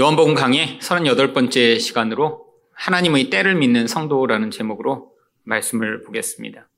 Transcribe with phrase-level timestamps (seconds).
[0.00, 5.10] 요한복음 강의 38번째 시간으로 하나님의 때를 믿는 성도라는 제목으로
[5.42, 6.68] 말씀을 보겠습니다.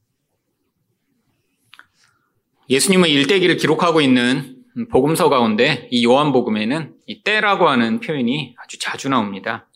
[2.71, 4.57] 예수님의 일대기를 기록하고 있는
[4.91, 9.69] 복음서 가운데 이 요한복음에는 이 때라고 하는 표현이 아주 자주 나옵니다.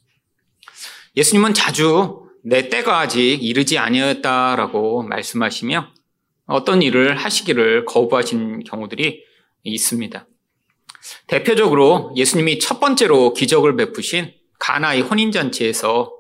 [1.15, 5.93] 예수님은 자주 내 때가 아직 이르지 아니었다라고 말씀하시며
[6.47, 9.23] 어떤 일을 하시기를 거부하신 경우들이
[9.65, 10.27] 있습니다.
[11.27, 16.12] 대표적으로 예수님이 첫 번째로 기적을 베푸신 가나의 혼인잔치에서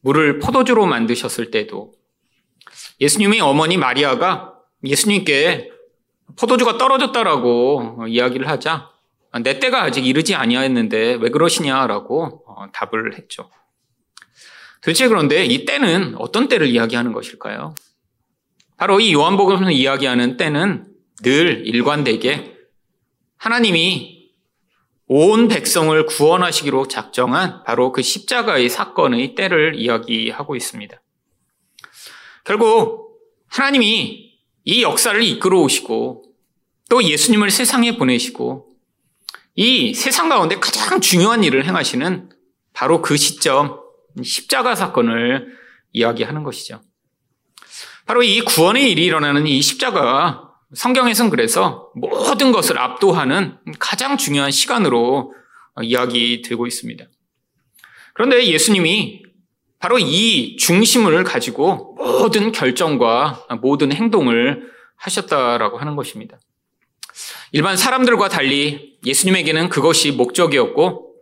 [0.00, 1.92] 물을 포도주로 만드셨을 때도
[3.00, 4.54] 예수님의 어머니 마리아가
[4.84, 5.70] 예수님께
[6.36, 8.90] 포도주가 떨어졌다라고 이야기를 하자
[9.42, 13.50] 내 때가 아직 이르지 아니하였는데 왜 그러시냐라고 어, 답을 했죠.
[14.80, 17.74] 도대체 그런데 이 때는 어떤 때를 이야기하는 것일까요?
[18.76, 20.86] 바로 이 요한복음에서 이야기하는 때는
[21.22, 22.57] 늘 일관되게
[23.38, 24.18] 하나님이
[25.06, 31.00] 온 백성을 구원하시기로 작정한 바로 그 십자가의 사건의 때를 이야기하고 있습니다.
[32.44, 36.24] 결국 하나님이 이 역사를 이끌어 오시고
[36.90, 38.68] 또 예수님을 세상에 보내시고
[39.54, 42.30] 이 세상 가운데 가장 중요한 일을 행하시는
[42.74, 43.80] 바로 그 시점
[44.22, 45.56] 십자가 사건을
[45.92, 46.82] 이야기하는 것이죠.
[48.04, 55.32] 바로 이 구원의 일이 일어나는 이 십자가 성경에서는 그래서 모든 것을 압도하는 가장 중요한 시간으로
[55.82, 57.04] 이야기되고 있습니다.
[58.14, 59.22] 그런데 예수님이
[59.78, 66.38] 바로 이 중심을 가지고 모든 결정과 모든 행동을 하셨다라고 하는 것입니다.
[67.52, 71.14] 일반 사람들과 달리 예수님에게는 그것이 목적이었고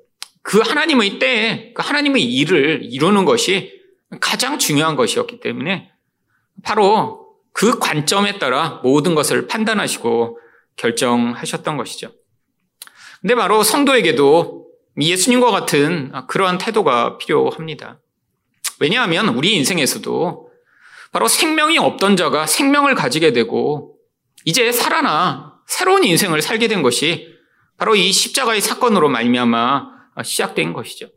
[0.42, 3.72] 그 하나님의 때에 그 하나님의 일을 이루는 것이
[4.20, 5.90] 가장 중요한 것이었기 때문에
[6.62, 7.25] 바로
[7.56, 10.38] 그 관점에 따라 모든 것을 판단하시고
[10.76, 12.12] 결정하셨던 것이죠.
[13.22, 14.66] 근데 바로 성도에게도
[15.00, 17.98] 예수님과 같은 그러한 태도가 필요합니다.
[18.78, 20.50] 왜냐하면 우리 인생에서도
[21.12, 23.96] 바로 생명이 없던 자가 생명을 가지게 되고
[24.44, 27.34] 이제 살아나 새로운 인생을 살게 된 것이
[27.78, 31.08] 바로 이 십자가의 사건으로 말미암아 시작된 것이죠.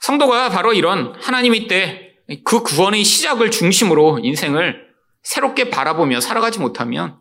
[0.00, 4.91] 성도가 바로 이런 하나님의 때그 구원의 시작을 중심으로 인생을
[5.22, 7.16] 새롭게 바라보며 살아가지 못하면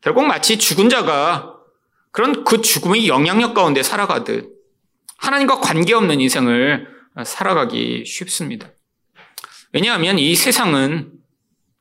[0.00, 1.54] 결국 마치 죽은 자가
[2.10, 4.50] 그런 그 죽음의 영향력 가운데 살아가듯
[5.18, 6.86] 하나님과 관계없는 인생을
[7.24, 8.68] 살아가기 쉽습니다.
[9.72, 11.12] 왜냐하면 이 세상은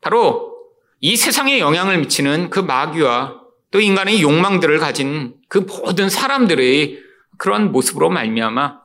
[0.01, 0.55] 바로
[0.99, 3.41] 이 세상에 영향을 미치는 그 마귀와
[3.71, 6.99] 또 인간의 욕망들을 가진 그 모든 사람들의
[7.37, 8.79] 그런 모습으로 말미암아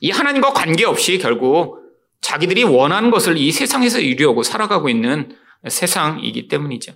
[0.00, 1.78] 이 하나님과 관계없이 결국
[2.20, 5.36] 자기들이 원하는 것을 이 세상에서 이루려고 살아가고 있는
[5.66, 6.92] 세상이기 때문이죠.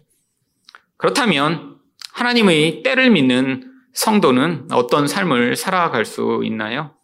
[0.96, 1.78] 그렇다면
[2.12, 6.94] 하나님의 때를 믿는 성도는 어떤 삶을 살아갈 수 있나요?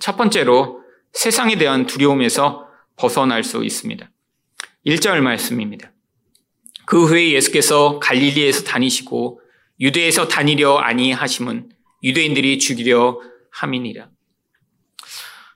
[0.00, 0.80] 첫 번째로
[1.12, 2.66] 세상에 대한 두려움에서
[2.96, 4.10] 벗어날 수 있습니다.
[4.86, 5.92] 1절 말씀입니다.
[6.86, 9.40] 그 후에 예수께서 갈릴리에서 다니시고
[9.80, 11.70] 유대에서 다니려 아니하심은
[12.02, 13.20] 유대인들이 죽이려
[13.50, 14.08] 함이니라.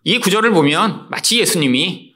[0.05, 2.08] 이 구절을 보면 마치 예수님이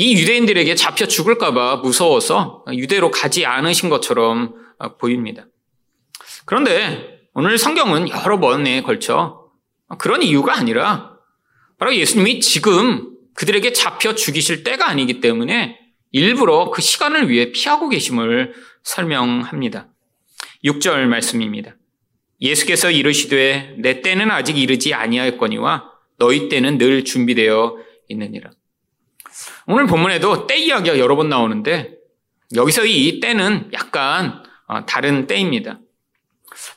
[0.00, 4.54] 이 유대인들에게 잡혀 죽을까봐 무서워서 유대로 가지 않으신 것처럼
[5.00, 5.46] 보입니다.
[6.44, 9.50] 그런데 오늘 성경은 여러 번에 걸쳐
[9.98, 11.16] 그런 이유가 아니라
[11.80, 15.80] 바로 예수님이 지금 그들에게 잡혀 죽이실 때가 아니기 때문에
[16.12, 18.54] 일부러 그 시간을 위해 피하고 계심을
[18.84, 19.88] 설명합니다.
[20.64, 21.74] 6절 말씀입니다.
[22.40, 28.52] 예수께서 이르시되 내 때는 아직 이르지 아니하였거니와 너희 때는 늘 준비되어 있느니라.
[29.70, 31.92] 오늘 본문에도 때 이야기가 여러 번 나오는데
[32.56, 35.78] 여기서 이 때는 약간 어, 다른 때입니다.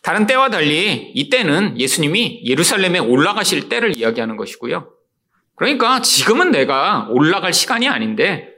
[0.01, 4.91] 다른 때와 달리 이 때는 예수님이 예루살렘에 올라가실 때를 이야기하는 것이고요.
[5.55, 8.49] 그러니까 지금은 내가 올라갈 시간이 아닌데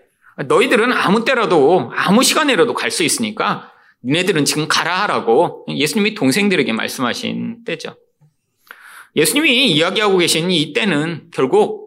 [0.48, 3.72] 너희들은 아무 때라도 아무 시간이라도 갈 수 있으니까
[4.04, 7.98] 니네들은 지금 가라 하라고 예수님이 동생들에게 말씀하신 때죠.
[9.16, 11.83] 예수님이 이야기하고 계신 이 때는 결국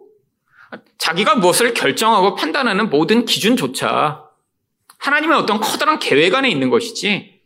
[0.97, 4.23] 자기가 무엇을 결정하고 판단하는 모든 기준조차
[4.99, 7.41] 하나님의 어떤 커다란 계획 안에 있는 것이지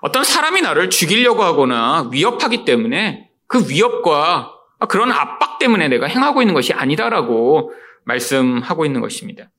[0.00, 4.52] 어떤 사람이 나를 죽이려고 하거나 위협하기 때문에 그 위협과
[4.88, 7.72] 그런 압박 때문에 내가 행하고 있는 것이 아니다라고
[8.04, 9.50] 말씀하고 있는 것입니다.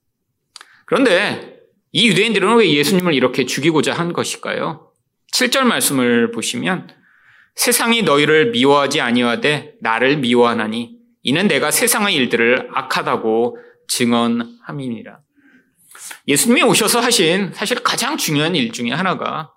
[0.86, 1.58] 그런데
[1.92, 4.92] 이 유대인들은 왜 예수님을 이렇게 죽이고자 한 것일까요?
[5.34, 6.90] 7절 말씀을 보시면
[7.56, 10.97] 세상이 너희를 미워하지 아니하되 나를 미워하나니
[11.28, 13.58] 이는 내가 세상의 일들을 악하다고
[13.90, 15.20] 증언함이니라.
[16.30, 19.52] 예수님이 오셔서 하신 사실 가장 중요한 일 중에 하나가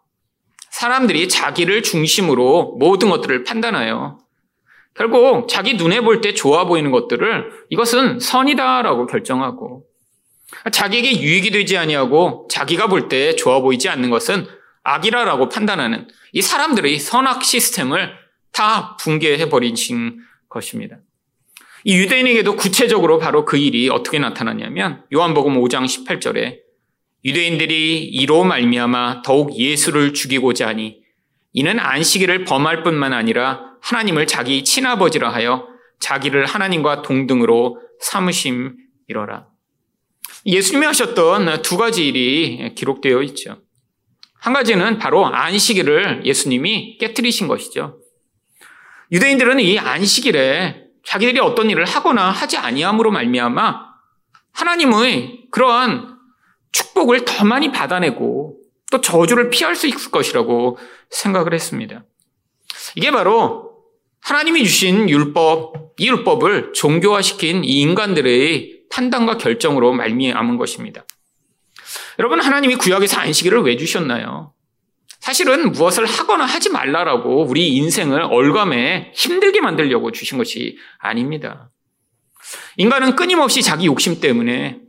[0.70, 4.18] 사람들이 자기를 중심으로 모든 것들을 판단하여
[4.96, 9.84] 결국 자기 눈에 볼 때 좋아 보이는 것들을 이것은 선이다라고 결정하고
[10.72, 14.44] 자기에게 유익이 되지 아니하고 자기가 볼 때 좋아 보이지 않는 것은
[14.82, 18.12] 악이라라고 판단하는 이 사람들의 선악 시스템을
[18.50, 19.76] 다 붕괴해 버린
[20.48, 20.96] 것입니다.
[21.84, 26.58] 이 유대인에게도 구체적으로 바로 그 일이 어떻게 나타나냐면 요한복음 5장 18절에
[27.24, 31.00] 유대인들이 이로 말미암아 더욱 예수를 죽이고자 하니
[31.52, 35.66] 이는 안식일을 범할 뿐만 아니라 하나님을 자기 친아버지라 하여
[36.00, 39.46] 자기를 하나님과 동등으로 삼으심이러라.
[40.46, 43.60] 예수님이 하셨던 두 가지 일이 기록되어 있죠.
[44.34, 47.98] 한 가지는 바로 안식일을 예수님이 깨뜨리신 것이죠.
[49.12, 53.90] 유대인들은 이 안식일에 자기들이 어떤 일을 하거나 하지 아니함으로 말미암아
[54.52, 56.16] 하나님의 그러한
[56.72, 58.60] 축복을 더 많이 받아내고
[58.90, 60.78] 또 저주를 피할 수 있을 것이라고
[61.10, 62.04] 생각을 했습니다.
[62.96, 63.70] 이게 바로
[64.20, 71.04] 하나님이 주신 율법, 이 율법을 종교화시킨 이 인간들의 판단과 결정으로 말미암은 것입니다.
[72.18, 74.52] 여러분, 하나님이 구약에서 안식일을 왜 주셨나요?
[75.20, 81.70] 사실은 무엇을 하거나 하지 말라라고 우리 인생을 얼감에 힘들게 만들려고 주신 것이 아닙니다.
[82.78, 84.80] 인간은 끊임없이 자기 욕심 때문에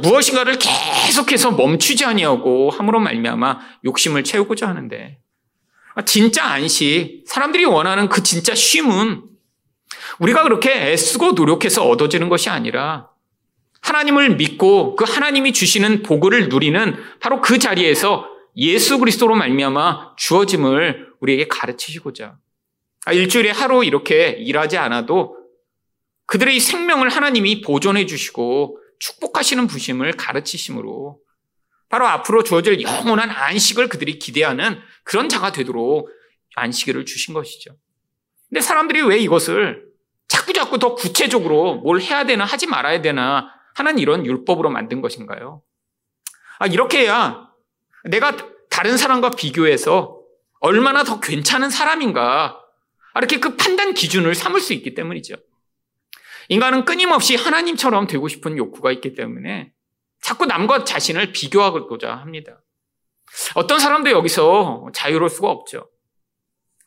[0.00, 5.18] 무엇인가를 계속해서 멈추지 아니하고 함으로 말미암아 욕심을 채우고자 하는데
[6.06, 9.22] 진짜 안식, 사람들이 원하는 그 진짜 쉼은
[10.20, 13.08] 우리가 그렇게 애쓰고 노력해서 얻어지는 것이 아니라
[13.80, 21.48] 하나님을 믿고 그 하나님이 주시는 복을 누리는 바로 그 자리에서 예수 그리스도로 말미암아 주어짐을 우리에게
[21.48, 22.38] 가르치시고자
[23.06, 25.36] 아, 일주일에 하루 이렇게 일하지 않아도
[26.26, 31.18] 그들의 생명을 하나님이 보존해 주시고 축복하시는 부심을 가르치심으로
[31.88, 36.08] 바로 앞으로 주어질 영원한 안식을 그들이 기대하는 그런 자가 되도록
[36.56, 37.76] 안식일을 주신 것이죠.
[38.48, 39.84] 근데 사람들이 왜 이것을
[40.28, 45.62] 자꾸자꾸 더 구체적으로 뭘 해야 되나 하지 말아야 되나 하는 이런 율법으로 만든 것인가요?
[46.58, 47.48] 아, 이렇게 해야
[48.04, 48.36] 내가
[48.70, 50.20] 다른 사람과 비교해서
[50.60, 52.60] 얼마나 더 괜찮은 사람인가
[53.16, 55.36] 이렇게 그 판단 기준을 삼을 수 있기 때문이죠.
[56.48, 59.72] 인간은 끊임없이 하나님처럼 되고 싶은 욕구가 있기 때문에
[60.20, 62.60] 자꾸 남과 자신을 비교하고자 합니다.
[63.54, 65.90] 어떤 사람도 여기서 자유로울 수가 없죠.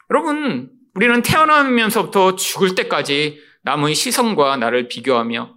[0.09, 5.55] 여러분, 우리는 태어나면서부터 죽을 때까지 남의 시선과 나를 비교하며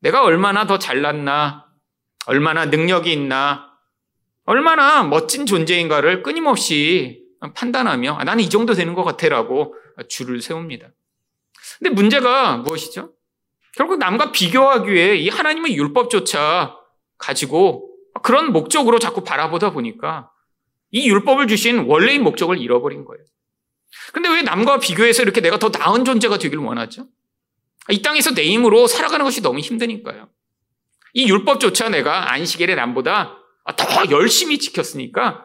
[0.00, 1.66] 내가 얼마나 더 잘났나,
[2.26, 3.73] 얼마나 능력이 있나,
[4.44, 7.22] 얼마나 멋진 존재인가를 끊임없이
[7.54, 9.74] 판단하며 아, 나는 이 정도 되는 것 같아라고
[10.08, 10.88] 줄을 세웁니다.
[11.78, 13.12] 근데 문제가 무엇이죠?
[13.76, 16.76] 결국 남과 비교하기 위해 이 하나님의 율법조차
[17.18, 17.90] 가지고
[18.22, 20.30] 그런 목적으로 자꾸 바라보다 보니까
[20.90, 23.24] 이 율법을 주신 원래의 목적을 잃어버린 거예요.
[24.12, 27.06] 근데 왜 남과 비교해서 이렇게 내가 더 나은 존재가 되길 원하죠?
[27.90, 30.28] 이 땅에서 내 힘으로 살아가는 것이 너무 힘드니까요.
[31.14, 33.38] 이 율법조차 내가 안식일의 남보다
[33.72, 35.44] 더 열심히 지켰으니까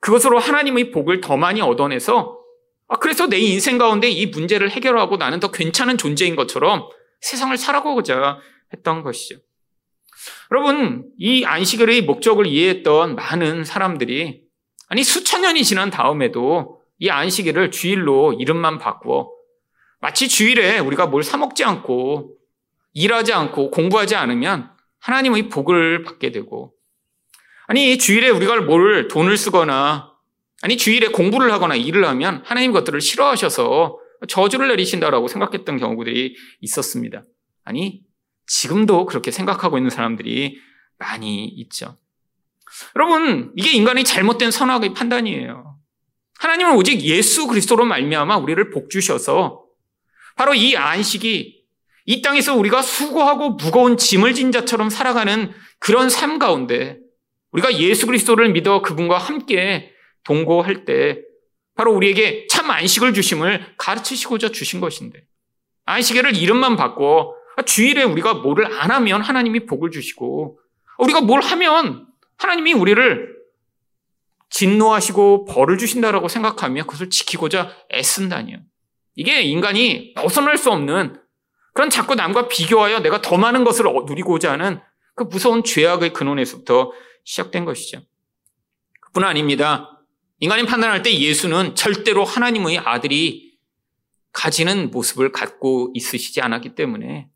[0.00, 2.38] 그것으로 하나님의 복을 더 많이 얻어내서
[2.88, 6.88] 아, 그래서 내 인생 가운데 이 문제를 해결하고 나는 더 괜찮은 존재인 것처럼
[7.20, 8.38] 세상을 살아가고자
[8.72, 9.40] 했던 것이죠.
[10.52, 14.42] 여러분, 이 안식일의 목적을 이해했던 많은 사람들이
[14.88, 19.30] 아니 수천 년이 지난 다음에도 이 안식일을 주일로 이름만 바꾸어
[20.00, 22.36] 마치 주일에 우리가 뭘 사 먹지 않고
[22.92, 26.72] 일하지 않고 공부하지 않으면 하나님의 복을 받게 되고
[27.66, 30.12] 아니 주일에 우리가 뭘 돈을 쓰거나
[30.62, 37.22] 아니 주일에 공부를 하거나 일을 하면 하나님 것들을 싫어하셔서 저주를 내리신다라고 생각했던 경우들이 있었습니다.
[37.64, 38.02] 아니,
[38.46, 40.58] 지금도 그렇게 생각하고 있는 사람들이
[40.98, 41.98] 많이 있죠.
[42.94, 45.76] 여러분, 이게 인간의 잘못된 선악의 판단이에요.
[46.38, 49.64] 하나님은 오직 예수 그리스도로 말미암아 우리를 복 주셔서
[50.36, 51.64] 바로 이 안식이
[52.08, 56.98] 이 땅에서 우리가 수고하고 무거운 짐을 진 자처럼 살아가는 그런 삶 가운데
[57.56, 59.90] 우리가 예수 그리스도를 믿어 그분과 함께
[60.24, 61.22] 동거할 때
[61.74, 65.24] 바로 우리에게 참 안식을 주심을 가르치시고자 주신 것인데
[65.86, 67.34] 안식일을 이름만 바꿔
[67.64, 70.58] 주일에 우리가 뭐를 안 하면 하나님이 복을 주시고
[70.98, 73.34] 우리가 뭘 하면 하나님이 우리를
[74.50, 78.58] 진노하시고 벌을 주신다라고 생각하며 그것을 지키고자 애쓴다니요.
[79.14, 81.18] 이게 인간이 벗어날 수 없는
[81.72, 84.80] 그런 자꾸 남과 비교하여 내가 더 많은 것을 누리고자 하는
[85.14, 86.92] 그 무서운 죄악의 근원에서부터
[87.26, 88.00] 시작된 것이죠.
[89.00, 90.00] 그뿐 아닙니다.
[90.38, 93.58] 인간이 판단할 때 예수는 절대로 하나님의 아들이
[94.32, 97.28] 가지는 모습을 갖고 있으시지 않았기 때문에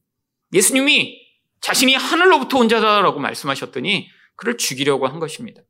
[0.52, 1.18] 예수님이
[1.61, 5.62] 자신이 하늘로부터 온 자다라고 말씀하셨더니 그를 죽이려고 한 것입니다.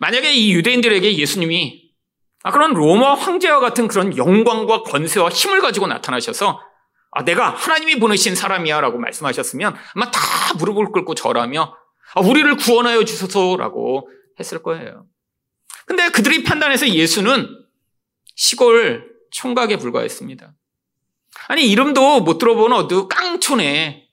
[0.00, 1.88] 만약에 이 유대인들에게 예수님이
[2.44, 6.60] 아, 그런 로마 황제와 같은 그런 영광과 권세와 힘을 가지고 나타나셔서
[7.10, 10.20] 아, 내가 하나님이 보내신 사람이야 라고 말씀하셨으면 아마 다
[10.56, 11.87] 무릎을 꿇고 절하며 아,
[12.20, 15.06] 우리를 구원하여 주소서라고 했을 거예요.
[15.86, 17.48] 근데 그들이 판단해서 예수는
[18.34, 20.54] 시골 총각에 불과했습니다.
[21.48, 24.08] 아니, 이름도 못 들어본 어느 깡촌에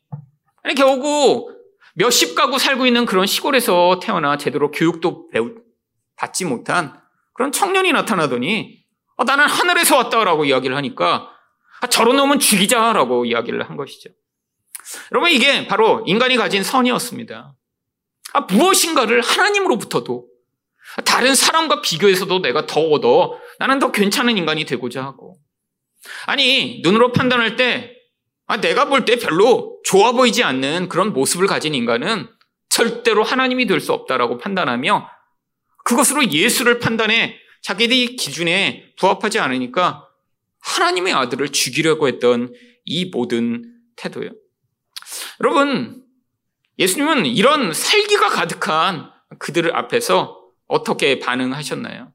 [0.64, 1.52] 아니, 겨우고
[1.96, 5.56] 몇십 가구 살고 있는 그런 시골에서 태어나 제대로 교육도 배우,
[6.16, 7.00] 받지 못한
[7.34, 8.84] 그런 청년이 나타나더니
[9.18, 11.30] 아, 나는 하늘에서 왔다라고 이야기를 하니까
[11.82, 14.10] 아, 저런 놈은 죽이자라고 이야기를 한 것이죠.
[15.12, 17.56] 여러분 이게 바로 인간이 가진 선이었습니다.
[18.36, 20.28] 아, 무엇인가를 하나님으로부터도
[21.06, 25.38] 다른 사람과 비교해서도 내가 더 얻어 나는 더 괜찮은 인간이 되고자 하고
[26.26, 27.96] 아니 눈으로 판단할 때
[28.48, 32.28] 아, 내가 볼 때 별로 좋아 보이지 않는 그런 모습을 가진 인간은
[32.70, 35.10] 절대로 하나님이 될 수 없다라고 판단하며
[35.86, 40.08] 그것으로 예수를 판단해 자기들이 기준에 부합하지 않으니까
[40.62, 43.64] 하나님의 아들을 죽이려고 했던 이 모든
[43.96, 44.30] 태도요.
[45.40, 46.05] 여러분,
[46.78, 52.12] 예수님은 이런 살기가 가득한 그들 앞에서 어떻게 반응하셨나요?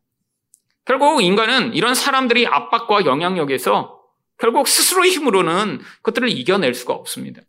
[0.85, 4.01] 결국 인간은 이런 사람들이 압박과 영향력에서
[4.39, 7.43] 결국 스스로의 힘으로는 그것들을 이겨낼 수가 없습니다.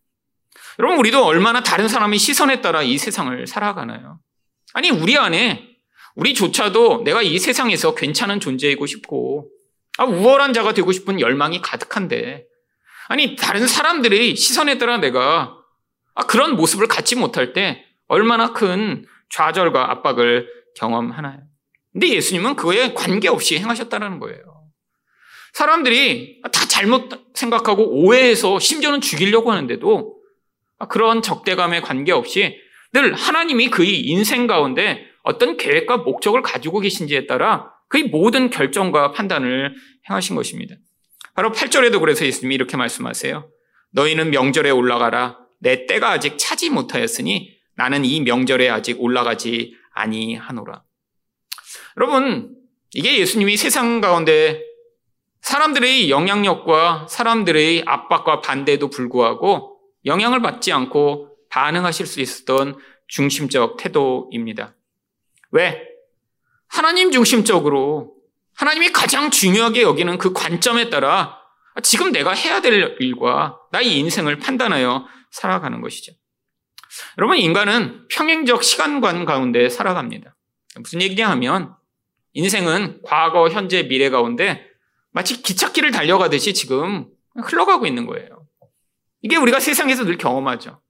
[0.79, 4.19] 여러분, 우리도 얼마나 다른 사람의 시선에 따라 이 세상을 살아가나요?
[4.73, 5.67] 아니, 우리 안에
[6.15, 9.49] 우리조차도 내가 이 세상에서 괜찮은 존재이고 싶고,
[9.97, 12.45] 아, 우월한 자가 되고 싶은 열망이 가득한데,
[13.07, 15.60] 아니, 다른 사람들의 시선에 따라 내가
[16.15, 21.39] 아, 그런 모습을 갖지 못할 때 얼마나 큰 좌절과 압박을 경험하나요?
[21.91, 24.61] 근데 예수님은 그거에 관계없이 행하셨다는 거예요.
[25.53, 30.17] 사람들이 다 잘못 생각하고 오해해서 심지어는 죽이려고 하는데도
[30.89, 32.57] 그런 적대감에 관계없이
[32.93, 39.75] 늘 하나님이 그의 인생 가운데 어떤 계획과 목적을 가지고 계신지에 따라 그의 모든 결정과 판단을
[40.09, 40.75] 행하신 것입니다.
[41.35, 43.49] 바로 8절에도 그래서 예수님이 이렇게 말씀하세요.
[43.91, 45.37] 너희는 명절에 올라가라.
[45.61, 50.83] 내 때가 아직 차지 못하였으니 나는 이 명절에 아직 올라가지 아니하노라.
[51.97, 52.55] 여러분,
[52.93, 54.61] 이게 예수님이 세상 가운데
[55.41, 62.77] 사람들의 영향력과 사람들의 압박과 반대에도 불구하고 영향을 받지 않고 반응하실 수 있었던
[63.07, 64.75] 중심적 태도입니다.
[65.51, 65.83] 왜?
[66.67, 68.15] 하나님 중심적으로
[68.55, 71.37] 하나님이 가장 중요하게 여기는 그 관점에 따라
[71.83, 76.13] 지금 내가 해야 될 일과 나의 인생을 판단하여 살아가는 것이죠.
[77.17, 80.35] 여러분, 인간은 평행적 시간관 가운데 살아갑니다.
[80.79, 81.75] 무슨 얘기냐 하면
[82.33, 84.65] 인생은 과거, 현재, 미래 가운데
[85.11, 88.45] 마치 기찻길을 달려가듯이 지금 흘러가고 있는 거예요.
[89.21, 90.81] 이게 우리가 세상에서 늘 경험하죠.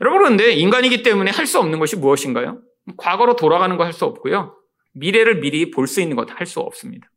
[0.00, 2.60] 여러분, 그런데 인간이기 때문에 할 수 없는 것이 무엇인가요?
[2.96, 4.56] 과거로 돌아가는 거 할 수 없고요.
[4.94, 7.08] 미래를 미리 볼 수 있는 것할수 없습니다.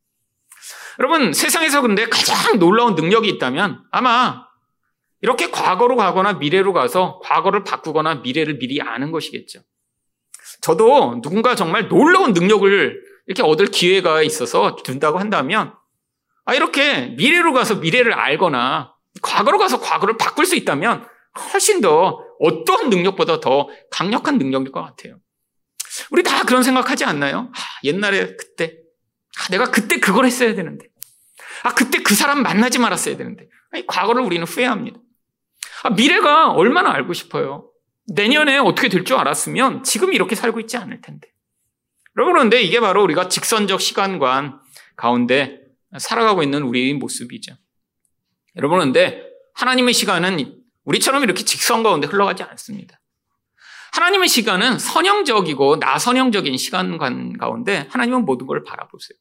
[0.99, 4.45] 여러분, 세상에서 근데 가장 놀라운 능력이 있다면 아마
[5.25, 9.59] 이렇게 과거로 가거나 미래로 가서 과거를 바꾸거나 미래를 미리 아는 것이겠죠.
[10.61, 15.73] 저도 누군가 정말 놀라운 능력을 이렇게 얻을 기회가 있어서 준다고 한다면
[16.45, 21.07] 아, 이렇게 미래로 가서 미래를 알거나 과거로 가서 과거를 바꿀 수 있다면
[21.51, 25.17] 훨씬 더 어떠한 능력보다 더 강력한 능력일 것 같아요.
[26.11, 27.51] 우리 다 그런 생각하지 않나요?
[27.51, 28.77] 아, 옛날에 그때
[29.39, 30.85] 아, 내가 그때 그걸 했어야 되는데
[31.63, 34.99] 아 그때 그 사람 만나지 말았어야 되는데 아니, 과거를 우리는 후회합니다.
[35.85, 37.69] 아, 미래가 얼마나 알고 싶어요.
[38.07, 41.27] 내년에 어떻게 될 줄 알았으면 지금 이렇게 살고 있지 않을 텐데.
[42.15, 44.59] 그런데 이게 바로 우리가 직선적 시간관
[44.95, 45.59] 가운데
[45.95, 47.55] 살아가고 있는 우리의 모습이죠.
[48.55, 49.21] 여러분 그런데
[49.53, 52.99] 하나님의 시간은 우리처럼 이렇게 직선 가운데 흘러가지 않습니다.
[53.91, 59.17] 하나님의 시간은 선형적이고 나선형적인 시간관 가운데 하나님은 모든 걸 바라보세요.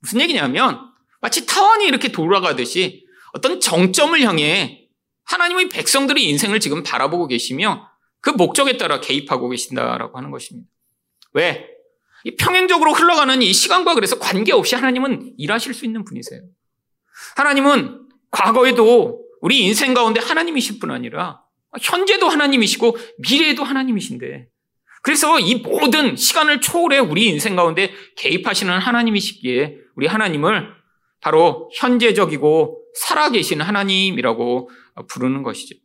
[0.00, 0.80] 무슨 얘기냐면
[1.20, 4.81] 마치 타원이 이렇게 돌아가듯이 어떤 정점을 향해
[5.24, 7.88] 하나님의 백성들의 인생을 지금 바라보고 계시며
[8.20, 10.68] 그 목적에 따라 개입하고 계신다라고 하는 것입니다.
[11.32, 11.68] 왜?
[12.24, 16.42] 이 평행적으로 흘러가는 이 시간과 그래서 관계없이 하나님은 일하실 수 있는 분이세요.
[17.36, 21.42] 하나님은 과거에도 우리 인생 가운데 하나님이실 뿐 아니라
[21.80, 24.46] 현재도 하나님이시고 미래에도 하나님이신데
[25.02, 30.68] 그래서 이 모든 시간을 초월해 우리 인생 가운데 개입하시는 하나님이시기에 우리 하나님을
[31.20, 34.70] 바로 현재적이고 살아계신 하나님이라고
[35.08, 35.76] 부르는 것이죠.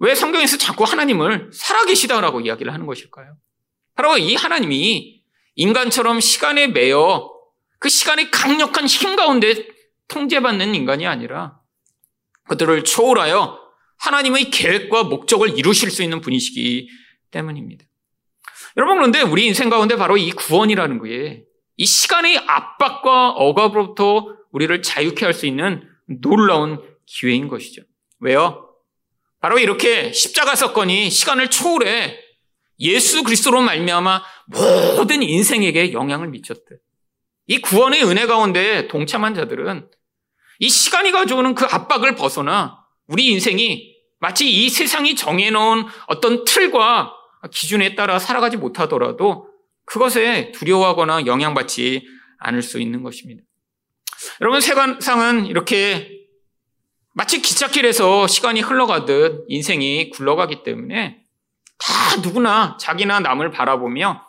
[0.00, 3.36] 왜 성경에서 자꾸 하나님을 살아계시다라고 이야기를 하는 것일까요?
[3.94, 5.22] 바로 이 하나님이
[5.56, 7.32] 인간처럼 시간에 매여
[7.80, 9.66] 그 시간의 강력한 힘 가운데
[10.08, 11.58] 통제받는 인간이 아니라
[12.48, 13.58] 그들을 초월하여
[13.98, 16.88] 하나님의 계획과 목적을 이루실 수 있는 분이시기
[17.30, 17.84] 때문입니다.
[18.76, 21.48] 여러분 그런데 우리 인생 가운데 바로 이 구원이라는 게
[21.78, 25.88] 이 시간의 압박과 억압으로부터 우리를 자유케 할 수 있는
[26.20, 27.82] 놀라운 기회인 것이죠.
[28.20, 28.68] 왜요?
[29.40, 32.18] 바로 이렇게 십자가 사건이 시간을 초월해
[32.80, 36.76] 예수 그리스도로 말미암아 모든 인생에게 영향을 미쳤대.
[37.46, 39.88] 이 구원의 은혜 가운데 동참한 자들은
[40.60, 47.14] 이 시간이 가져오는 그 압박을 벗어나 우리 인생이 마치 이 세상이 정해놓은 어떤 틀과
[47.52, 49.48] 기준에 따라 살아가지 못하더라도
[49.84, 52.06] 그것에 두려워하거나 영향받지
[52.38, 53.42] 않을 수 있는 것입니다.
[54.40, 56.17] 여러분, 세상은 이렇게
[57.18, 61.20] 마치 기찻길에서 시간이 흘러가듯 인생이 굴러가기 때문에
[61.76, 64.24] 다 누구나 자기나 남을 바라보며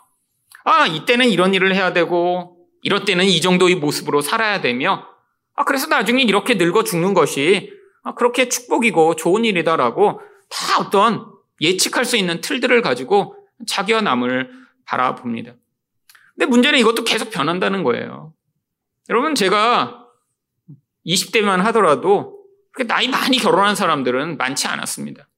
[0.64, 5.06] 아, 이때는 이런 일을 해야 되고 이럴 때는 이 정도의 모습으로 살아야 되며
[5.54, 11.26] 아, 그래서 나중에 이렇게 늙어 죽는 것이 아, 그렇게 축복이고 좋은 일이다라고 다 어떤
[11.60, 13.36] 예측할 수 있는 틀들을 가지고
[13.68, 14.50] 자기와 남을
[14.84, 15.52] 바라봅니다.
[16.34, 18.34] 근데 문제는 이것도 계속 변한다는 거예요.
[19.10, 20.06] 여러분, 제가
[21.06, 22.39] 20대만 하더라도
[22.86, 25.28] 나이 많이 결혼한 사람들은 많지 않았습니다.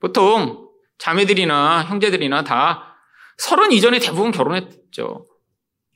[0.00, 2.96] 보통 자매들이나 형제들이나 다
[3.36, 5.26] 서른 이전에 대부분 결혼했죠.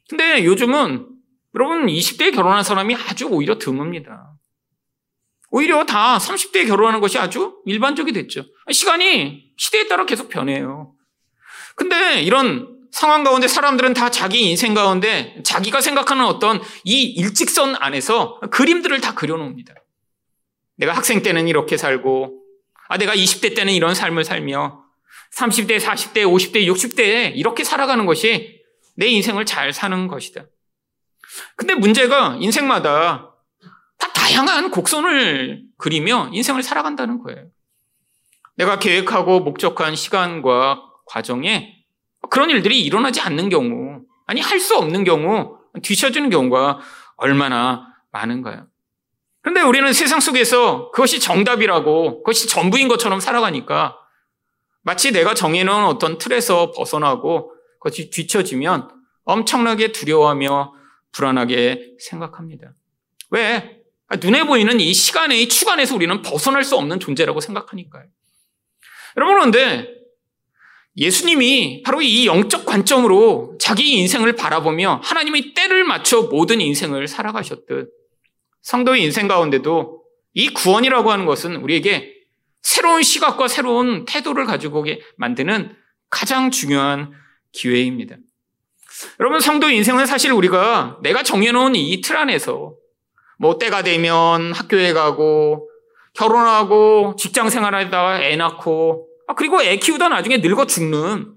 [0.08, 1.08] 근데 요즘은
[1.54, 4.28] 여러분 20대에 결혼한 사람이 아주 오히려 드뭅니다.
[5.50, 8.44] 오히려 다 30대에 결혼하는 것이 아주 일반적이 됐죠.
[8.70, 10.94] 시간이 시대에 따라 계속 변해요.
[11.74, 18.40] 근데 이런 상황 가운데 사람들은 다 자기 인생 가운데 자기가 생각하는 어떤 이 일직선 안에서
[18.50, 19.74] 그림들을 다 그려놓습니다.
[20.78, 22.40] 내가 학생 때는 이렇게 살고,
[22.88, 24.82] 아, 내가 20대 때는 이런 삶을 살며,
[25.34, 28.62] 30대, 40대, 50대, 60대에 이렇게 살아가는 것이
[28.96, 30.44] 내 인생을 잘 사는 것이다.
[31.56, 33.34] 근데 문제가 인생마다
[33.98, 37.48] 다 다양한 곡선을 그리며 인생을 살아간다는 거예요.
[38.56, 41.76] 내가 계획하고 목적한 시간과 과정에
[42.30, 46.80] 그런 일들이 일어나지 않는 경우, 아니, 할 수 없는 경우, 뒤처지는 경우가
[47.16, 48.67] 얼마나 많은가요?
[49.48, 53.96] 그런데 우리는 세상 속에서 그것이 정답이라고, 그것이 전부인 것처럼 살아가니까
[54.82, 58.90] 마치 내가 정해놓은 어떤 틀에서 벗어나고 그것이 뒤처지면
[59.24, 60.74] 엄청나게 두려워하며
[61.12, 62.74] 불안하게 생각합니다.
[63.30, 63.80] 왜?
[64.20, 68.04] 눈에 보이는 이 시간의 추간에서 우리는 벗어날 수 없는 존재라고 생각하니까요.
[69.16, 69.88] 여러분, 그런데
[70.94, 77.97] 예수님이 바로 이 영적 관점으로 자기 인생을 바라보며 하나님의 때를 맞춰 모든 인생을 살아가셨듯
[78.62, 80.02] 성도의 인생 가운데도
[80.34, 82.14] 이 구원이라고 하는 것은 우리에게
[82.62, 84.84] 새로운 시각과 새로운 태도를 가지고
[85.16, 85.74] 만드는
[86.10, 87.12] 가장 중요한
[87.52, 88.16] 기회입니다.
[89.20, 92.74] 여러분, 성도의 인생은 사실 우리가 내가 정해놓은 이 틀 안에서
[93.38, 95.70] 뭐 때가 되면 학교에 가고
[96.14, 101.34] 결혼하고 직장 생활하다가 애 낳고 아, 그리고 애 키우다 나중에 늙어 죽는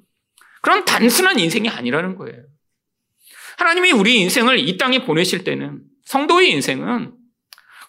[0.61, 2.43] 그런 단순한 인생이 아니라는 거예요.
[3.57, 7.13] 하나님이 우리 인생을 이 땅에 보내실 때는 성도의 인생은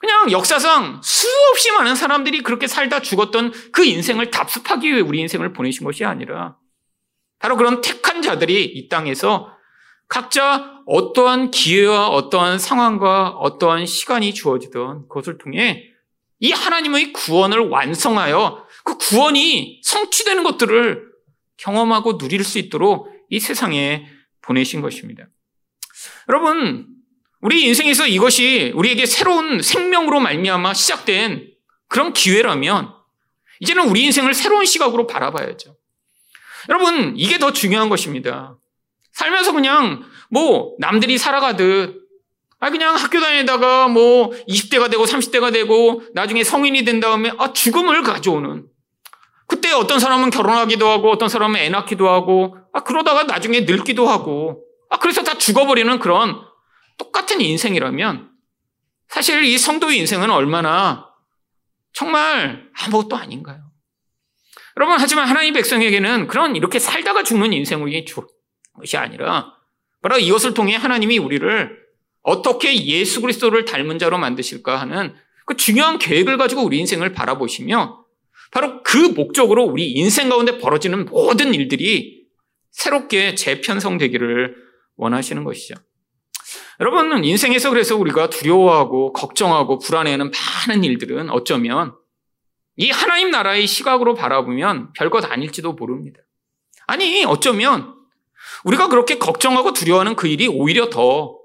[0.01, 5.85] 그냥 역사상 수없이 많은 사람들이 그렇게 살다 죽었던 그 인생을 답습하기 위해 우리 인생을 보내신
[5.85, 6.57] 것이 아니라
[7.39, 9.57] 바로 그런 택한 자들이 이 땅에서
[10.09, 15.89] 각자 어떠한 기회와 어떠한 상황과 어떠한 시간이 주어지던 그것을 통해
[16.41, 21.13] 이 하나님의 구원을 완성하여 그 구원이 성취되는 것들을
[21.57, 24.09] 경험하고 누릴 수 있도록 이 세상에
[24.43, 25.29] 보내신 것입니다.
[26.29, 26.89] 여러분,
[27.43, 31.49] 우리 인생에서 이것이 우리에게 새로운 생명으로 말미암아 시작된
[31.89, 32.95] 그런 기회라면
[33.61, 35.77] 이제는 우리 인생을 새로운 시각으로 바라봐야죠.
[36.69, 38.57] 여러분, 이게 더 중요한 것입니다.
[39.13, 42.01] 살면서 그냥 뭐 남들이 살아가듯
[42.61, 48.03] 아 그냥 학교 다니다가 뭐 20대가 되고 30대가 되고 나중에 성인이 된 다음에 아 죽음을
[48.03, 48.67] 가져오는
[49.49, 54.63] 그때 어떤 사람은 결혼하기도 하고 어떤 사람은 애 낳기도 하고 아 그러다가 나중에 늙기도 하고
[54.89, 56.52] 아 그래서 다 죽어버리는 그런
[57.13, 58.31] 똑같은 인생이라면
[59.09, 61.07] 사실 이 성도의 인생은 얼마나
[61.93, 63.71] 정말 아무것도 아닌가요?
[64.79, 68.05] 여러분 하지만 하나님 백성에게는 그런 이렇게 살다가 죽는 인생이
[68.73, 69.53] 것이 아니라
[70.01, 71.83] 바로 이것을 통해 하나님이 우리를
[72.23, 78.07] 어떻게 예수 그리스도를 닮은 자로 만드실까 하는 그 중요한 계획을 가지고 우리 인생을 바라보시며
[78.51, 82.27] 바로 그 목적으로 우리 인생 가운데 벌어지는 모든 일들이
[82.71, 84.57] 새롭게 재편성되기를
[84.97, 85.75] 원하시는 것이죠.
[86.83, 90.33] 여러분, 인생에서 그래서 우리가 두려워하고 걱정하고 불안해하는
[90.67, 91.95] 많은 일들은 어쩌면
[92.75, 96.19] 이 하나님 나라의 시각으로 바라보면 별것 아닐지도 모릅니다.
[96.89, 97.95] 아니, 어쩌면
[98.65, 101.39] 우리가 그렇게 걱정하고 두려워하는 그 일이 오히려 더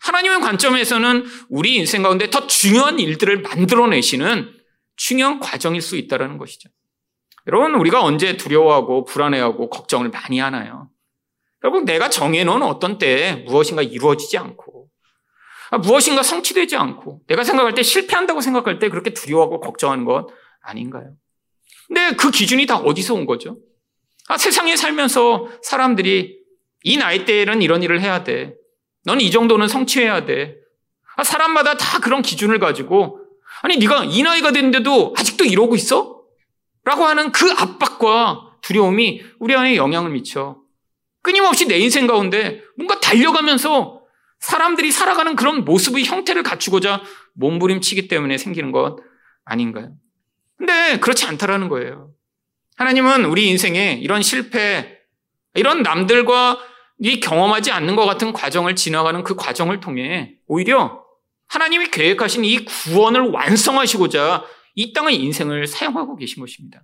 [0.00, 4.52] 하나님의 관점에서는 우리 인생 가운데 더 중요한 일들을 만들어내시는
[4.96, 6.70] 중요한 과정일 수 있다는 것이죠.
[7.46, 10.90] 여러분, 우리가 언제 두려워하고 불안해하고 걱정을 많이 하나요?
[11.62, 14.71] 결국 내가 정해놓은 어떤 때에 무엇인가 이루어지지 않고 아,
[15.78, 20.28] 무엇인가 성취되지 않고 내가 생각할 때 실패한다고 생각할 때 그렇게 두려워하고 걱정하는 것
[20.62, 21.14] 아닌가요?
[21.88, 23.58] 근데 그 기준이 다 어디서 온 거죠?
[24.28, 26.38] 아, 세상에 살면서 사람들이
[26.84, 28.54] 이 나이 때에는 이런 일을 해야 돼.
[29.04, 30.56] 너는 이 정도는 성취해야 돼.
[31.16, 33.20] 아, 사람마다 다 그런 기준을 가지고
[33.62, 36.22] 아니 네가 이 나이가 됐는데도 아직도 이러고 있어?
[36.84, 40.56] 라고 하는 그 압박과 두려움이 우리 안에 영향을 미쳐.
[41.22, 44.01] 끊임없이 내 인생 가운데 뭔가 달려가면서
[44.42, 47.02] 사람들이 살아가는 그런 모습의 형태를 갖추고자
[47.34, 48.98] 몸부림치기 때문에 생기는 것
[49.44, 49.92] 아닌가요?
[50.56, 52.10] 근데 그렇지 않다라는 거예요.
[52.76, 54.98] 하나님은 우리 인생에 이런 실패,
[55.54, 56.58] 이런 남들과
[56.98, 61.04] 이 경험하지 않는 것 같은 과정을 지나가는 그 과정을 통해 오히려
[61.46, 66.82] 하나님이 계획하신 이 구원을 완성하시고자 이 땅의 인생을 사용하고 계신 것입니다.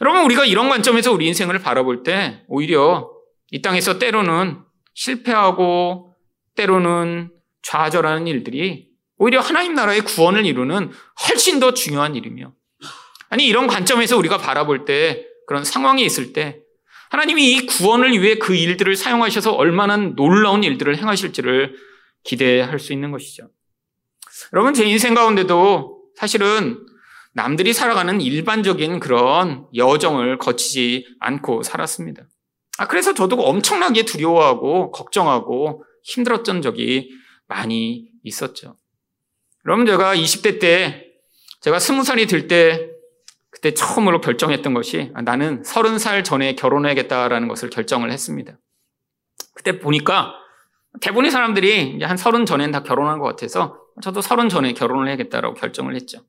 [0.00, 3.10] 여러분, 우리가 이런 관점에서 우리 인생을 바라볼 때 오히려
[3.50, 4.60] 이 땅에서 때로는
[4.94, 6.11] 실패하고
[6.54, 7.30] 때로는
[7.62, 10.90] 좌절하는 일들이 오히려 하나님 나라의 구원을 이루는
[11.28, 12.52] 훨씬 더 중요한 일이며
[13.32, 16.60] 아니, 이런 관점에서 우리가 바라볼 때 그런 상황이 있을 때
[17.08, 21.74] 하나님이 이 구원을 위해 그 일들을 사용하셔서 얼마나 놀라운 일들을 행하실지를
[22.24, 23.48] 기대할 수 있는 것이죠.
[24.52, 26.84] 여러분, 제 인생 가운데도 사실은
[27.32, 32.24] 남들이 살아가는 일반적인 그런 여정을 거치지 않고 살았습니다.
[32.76, 37.10] 아, 그래서 저도 엄청나게 두려워하고 걱정하고 힘들었던 적이
[37.46, 38.76] 많이 있었죠.
[39.66, 41.06] 여러분, 제가 20대 때,
[41.60, 42.92] 제가 20살이 될 때,
[43.50, 48.58] 그때 처음으로 결정했던 것이 아, 나는 30살 전에 결혼해야겠다라는 것을 결정을 했습니다.
[49.54, 50.34] 그때 보니까
[51.00, 55.94] 대부분의 사람들이 한 서른 전엔 다 결혼한 것 같아서 저도 서른 전에 결혼을 해야겠다라고 결정을
[55.94, 56.24] 했죠.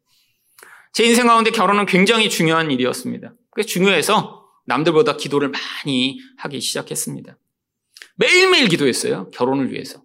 [0.92, 3.34] 제 인생 가운데 결혼은 굉장히 중요한 일이었습니다.
[3.50, 7.38] 그게 중요해서 남들보다 기도를 많이 하기 시작했습니다.
[8.16, 9.30] 매일매일 기도했어요.
[9.32, 10.02] 결혼을 위해서.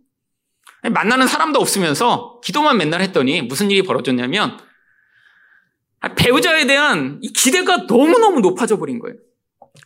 [0.82, 4.58] 만나는 사람도 없으면서 기도만 맨날 했더니 무슨 일이 벌어졌냐면
[6.16, 9.16] 배우자에 대한 기대가 너무너무 높아져 버린 거예요.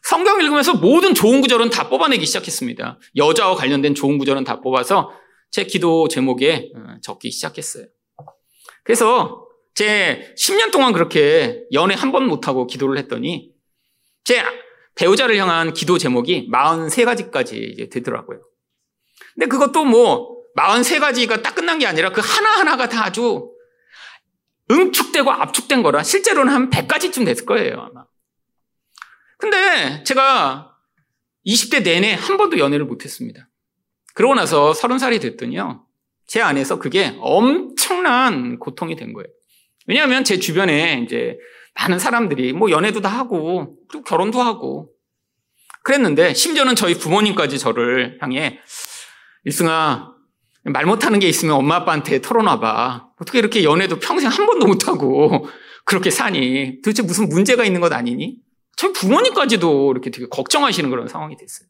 [0.02, 2.98] 성경 읽으면서 모든 좋은 구절은 다 뽑아내기 시작했습니다.
[3.16, 5.12] 여자와 관련된 좋은 구절은 다 뽑아서
[5.50, 7.86] 제 기도 제목에 어, 적기 시작했어요.
[8.84, 13.52] 그래서 제 10년 동안 그렇게 연애 한 번 못하고 기도를 했더니
[14.24, 14.42] 제
[14.94, 18.40] 배우자를 향한 기도 제목이 43가지까지 이제 되더라고요.
[19.34, 23.50] 근데 그것도 뭐 43가지가 딱 끝난 게 아니라 그 하나하나가 다 아주
[24.70, 28.04] 응축되고 압축된 거라 실제로는 한 100가지쯤 됐을 거예요, 아마.
[29.38, 30.76] 근데 제가
[31.46, 33.48] 20대 내내 한 번도 연애를 못 했습니다.
[34.14, 35.86] 그러고 나서 30살이 됐더니요.
[36.26, 39.26] 제 안에서 그게 엄청난 고통이 된 거예요.
[39.86, 41.36] 왜냐하면 제 주변에 이제
[41.74, 44.90] 많은 사람들이 뭐 연애도 다 하고 그리고 결혼도 하고
[45.82, 48.60] 그랬는데 심지어는 저희 부모님까지 저를 향해
[49.44, 50.12] 일승아
[50.64, 53.08] 말 못하는 게 있으면 엄마 아빠한테 털어놔봐.
[53.20, 55.48] 어떻게 이렇게 연애도 평생 한 번도 못하고
[55.84, 56.80] 그렇게 사니?
[56.82, 58.36] 도대체 무슨 문제가 있는 것 아니니?
[58.76, 61.68] 저희 부모님까지도 이렇게 되게 걱정하시는 그런 상황이 됐어요.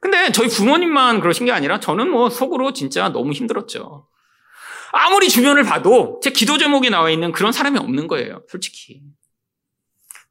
[0.00, 4.06] 근데 저희 부모님만 그러신 게 아니라 저는 뭐 속으로 진짜 너무 힘들었죠.
[4.92, 9.02] 아무리 주변을 봐도 제 기도 제목에 나와 있는 그런 사람이 없는 거예요, 솔직히.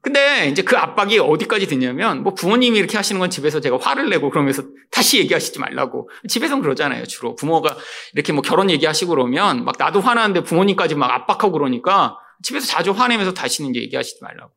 [0.02, 4.30] 근데 이제 그 압박이 어디까지 됐냐면 뭐 부모님이 이렇게 하시는 건 집에서 제가 화를 내고
[4.30, 6.10] 그러면서 다시 얘기하시지 말라고.
[6.30, 7.36] 집에선 그러잖아요, 주로.
[7.36, 7.76] 부모가
[8.14, 13.34] 이렇게 뭐 결혼 얘기하시고 그러면 막 나도 화나는데 부모님까지 막 압박하고 그러니까 집에서 자주 화내면서
[13.34, 14.54] 다시는 얘기하시지 말라고.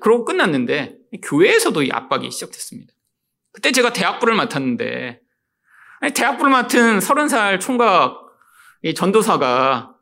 [0.00, 2.94] 그러고 끝났는데 교회에서도 이 압박이 시작됐습니다.
[3.52, 5.20] 그때 제가 대학부를 맡았는데
[6.14, 8.29] 대학부를 맡은 서른 살 총각
[8.82, 9.94] 이 전도사가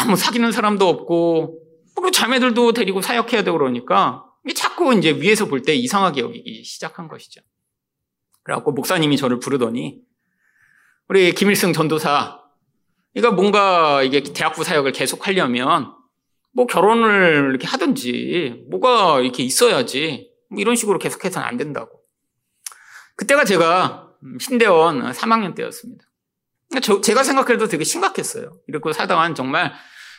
[0.00, 1.60] 아무 사귀는 사람도 없고
[1.94, 7.40] 그리고 자매들도 데리고 사역해야 되고 그러니까 자꾸 이제 위에서 볼 때 이상하게 여기기 시작한 것이죠.
[8.44, 10.00] 그래갖고 목사님이 저를 부르더니
[11.08, 12.40] 우리 김일승 전도사
[13.14, 15.92] 이거 뭔가 이게 대학부 사역을 계속 하려면
[16.52, 22.00] 뭐 결혼을 이렇게 하든지 뭐가 이렇게 있어야지 뭐 이런 식으로 계속해서는 안 된다고.
[23.16, 26.07] 그때가 제가 신대원 3학년 때였습니다.
[26.82, 28.58] 저, 제가 생각해도 되게 심각했어요.
[28.66, 29.72] 이렇게 사다간 정말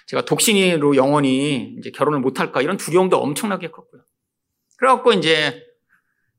[0.08, 4.02] 제가 독신이로 영원히 이제 결혼을 못할까 이런 두려움도 엄청나게 컸고요.
[4.78, 5.64] 그래갖고 이제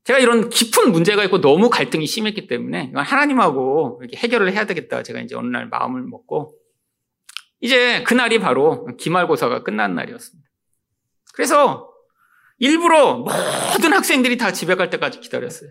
[0.05, 5.03] 제가 이런 깊은 문제가 있고 너무 갈등이 심했기 때문에 하나님하고 이렇게 해결을 해야 되겠다.
[5.03, 6.57] 제가 이제 어느 날 마음을 먹고
[7.61, 10.49] 이제 그날이 바로 기말고사가 끝난 날이었습니다.
[11.35, 11.91] 그래서
[12.59, 15.71] 일부러 모든 학생들이 다 집에 갈 때까지 기다렸어요.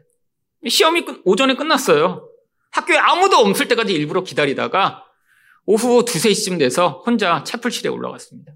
[0.67, 2.28] 시험이 오전에 끝났어요.
[2.71, 5.03] 학교에 아무도 없을 때까지 일부러 기다리다가
[5.65, 8.53] 오후 2, 3시쯤 돼서 혼자 채플실에 올라갔습니다.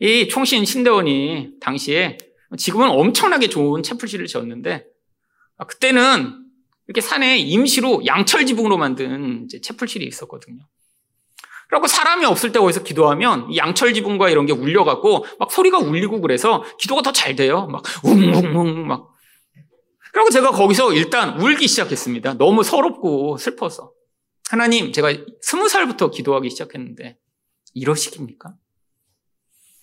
[0.00, 2.18] 이 총신 신대원이 당시에
[2.56, 4.84] 지금은 엄청나게 좋은 채플실을 지었는데
[5.58, 6.44] 아, 그때는
[6.86, 10.58] 이렇게 산에 임시로 양철 지붕으로 만든 채플실이 있었거든요.
[11.68, 16.64] 그리고 사람이 없을 때 거기서 기도하면 양철 지붕과 이런 게 울려갖고 막 소리가 울리고 그래서
[16.78, 17.66] 기도가 더 잘 돼요.
[17.66, 19.15] 막 웅웅웅 막.
[20.16, 22.38] 그리고 제가 거기서 일단 울기 시작했습니다.
[22.38, 23.92] 너무 서럽고 슬퍼서.
[24.48, 27.18] 하나님, 제가 스무 살부터 기도하기 시작했는데
[27.74, 28.54] 이러시깁니까?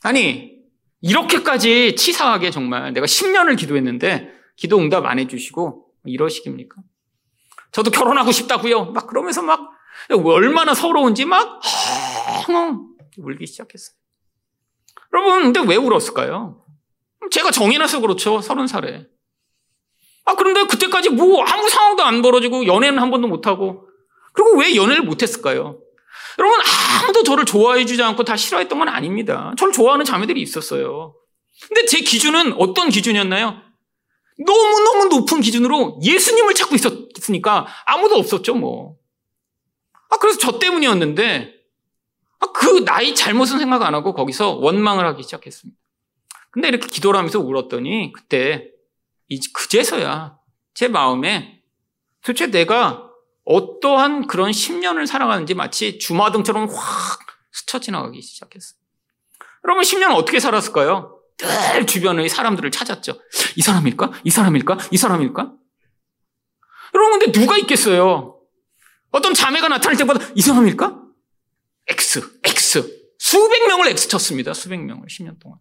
[0.02, 0.58] 아니,
[1.02, 6.82] 이렇게까지 치사하게 정말 내가 10년을 기도했는데 기도 응답 안 해주시고 이러시깁니까?
[7.72, 8.86] 저도 결혼하고 싶다고요.
[8.86, 9.70] 막 그러면서 막
[10.10, 11.62] 얼마나 서러운지 막
[12.50, 12.88] 헝
[13.20, 13.96] 울기 시작했어요.
[15.14, 16.66] 여러분, 근데 왜 울었을까요?
[17.30, 18.42] 제가 정해놔서 그렇죠.
[18.42, 19.13] 서른 살에.
[20.26, 23.88] 아, 그런데 그때까지 뭐 아무 상황도 안 벌어지고 연애는 한 번도 못하고
[24.34, 25.80] 그리고 왜 연애를 못했을까요?
[26.40, 26.60] 여러분,
[27.02, 29.54] 아무도 저를 좋아해주지 않고 다 싫어했던 건 아닙니다.
[29.58, 31.16] 저를 좋아하는 자매들이 있었어요.
[31.68, 33.62] 근데 제 기준은 어떤 기준이었나요?
[34.40, 38.96] 너무너무 높은 기준으로 예수님을 찾고 있었으니까 아무도 없었죠, 뭐.
[40.10, 41.54] 아, 그래서 저 때문이었는데,
[42.40, 45.80] 아, 그 나이 잘못은 생각 안 하고 거기서 원망을 하기 시작했습니다.
[46.50, 48.73] 근데 이렇게 기도를 하면서 울었더니, 그때,
[49.34, 50.38] 이제 그제서야
[50.74, 51.62] 제 마음에
[52.22, 53.10] 도대체 내가
[53.46, 57.20] 어떠한 그런 10년을 살아가는지 마치 주마등처럼 확
[57.52, 58.80] 스쳐 지나가기 시작했어요.
[59.66, 61.20] 여러분, 10년 어떻게 살았을까요?
[61.38, 63.20] 늘 주변의 사람들을 찾았죠.
[63.56, 64.12] 이 사람일까?
[64.24, 64.78] 이 사람일까?
[64.92, 65.54] 이 사람일까?
[66.96, 68.40] 여러분, 근데 누가 있겠어요?
[69.12, 71.02] 어떤 자매가 나타날 때마다 이 사람일까?
[71.88, 73.00] X, X.
[73.18, 74.54] 수백 명을 X 쳤습니다.
[74.54, 75.60] 수백 명을 10년 동안.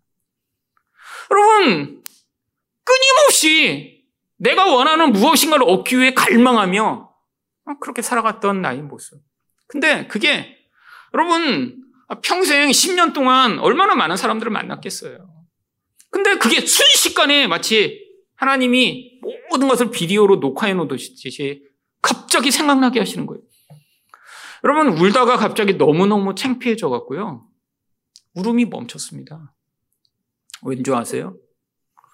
[1.30, 2.01] 여러분,
[2.84, 4.04] 끊임없이
[4.36, 7.10] 내가 원하는 무엇인가를 얻기 위해 갈망하며
[7.80, 9.20] 그렇게 살아갔던 나의 모습.
[9.68, 10.56] 근데 그게
[11.14, 11.82] 여러분
[12.22, 15.30] 평생 10년 동안 얼마나 많은 사람들을 만났겠어요.
[16.10, 18.02] 근데 그게 순식간에 마치
[18.34, 21.62] 하나님이 모든 것을 비디오로 녹화해 놓듯이
[22.02, 23.42] 갑자기 생각나게 하시는 거예요.
[24.64, 27.48] 여러분 울다가 갑자기 너무너무 창피해져 갖고요.
[28.34, 29.54] 울음이 멈췄습니다.
[30.64, 31.36] 왠지 아세요?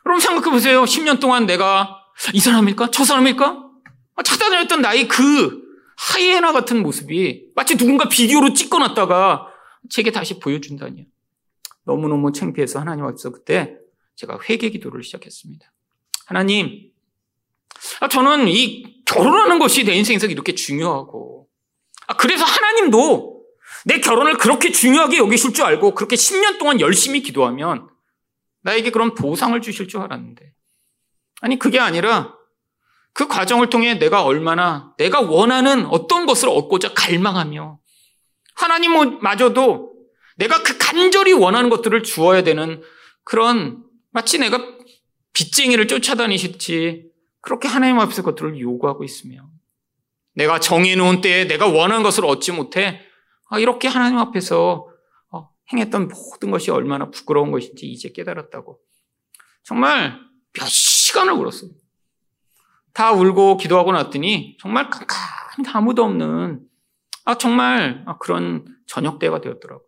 [0.09, 0.85] 여러분 생각해 보세요.
[0.85, 2.91] 10년 동안 내가 이 사람일까?
[2.91, 3.69] 저 사람일까?
[4.25, 5.63] 찾아다녔던 나의 그
[5.99, 9.49] 하이에나 같은 모습이 마치 누군가 비디오로 찍어놨다가
[9.91, 11.05] 제게 다시 보여준다니요.
[11.85, 13.77] 너무너무 창피해서 하나님 앞에서 그때
[14.17, 15.71] 제가 회개 기도를 시작했습니다.
[16.25, 16.91] 하나님,
[18.01, 21.49] 아, 저는 이 결혼하는 것이 내 인생에서 이렇게 중요하고,
[22.07, 23.43] 아, 그래서 하나님도
[23.85, 27.89] 내 결혼을 그렇게 중요하게 여기실 줄 알고 그렇게 10년 동안 열심히 기도하면
[28.69, 30.53] 나에게 그런 보상을 주실 줄 알았는데.
[31.41, 32.35] 아니, 그게 아니라
[33.15, 37.79] 그 과정을 통해 내가 얼마나 내가 원하는 어떤 것을 얻고자 갈망하며
[38.55, 39.95] 하나님마저도
[40.37, 42.83] 내가 그 간절히 원하는 것들을 주어야 되는
[43.25, 44.63] 그런 마치 내가
[45.33, 47.07] 빚쟁이를 쫓아다니시지
[47.41, 49.49] 그렇게 하나님 앞에서 것들을 요구하고 있으며
[50.35, 53.01] 내가 정해놓은 때에 내가 원하는 것을 얻지 못해
[53.49, 54.93] 아, 이렇게 하나님 앞에서 어,
[55.73, 58.81] 행했던 모든 것이 얼마나 부끄러운 것인지 이제 깨달았다고
[59.63, 60.19] 정말
[60.53, 61.71] 몇 시간을 울었어요.
[62.93, 66.67] 다 울고 기도하고 났더니 정말 깜깜히 아무도 없는
[67.25, 69.87] 아 정말 그런 저녁 때가 되었더라고요.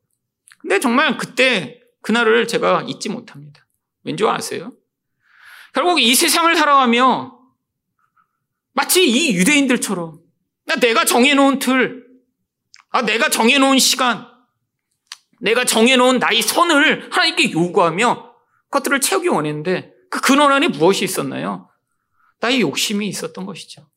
[0.58, 3.66] 근데 정말 그때 그날을 제가 잊지 못합니다.
[4.04, 4.72] 왠지 아세요?
[5.72, 7.38] 결국 이 세상을 살아가며
[8.72, 10.20] 마치 이 유대인들처럼
[10.80, 12.06] 내가 정해놓은 틀,
[12.90, 14.29] 아, 내가 정해놓은 시간,
[15.40, 18.34] 내가 정해놓은 나의 선을 하나님께 요구하며
[18.70, 21.68] 그것들을 채우기 원했는데 그 근원 안에 무엇이 있었나요?
[22.40, 23.88] 나의 욕심이 있었던 것이죠.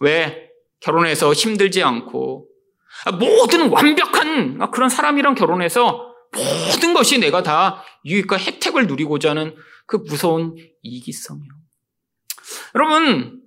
[0.00, 0.50] 왜?
[0.80, 2.48] 결혼해서 힘들지 않고
[3.18, 10.56] 모든 완벽한 그런 사람이랑 결혼해서 모든 것이 내가 다 유익과 혜택을 누리고자 하는 그 무서운
[10.82, 11.48] 이기성이요.
[12.74, 13.40] 여러분,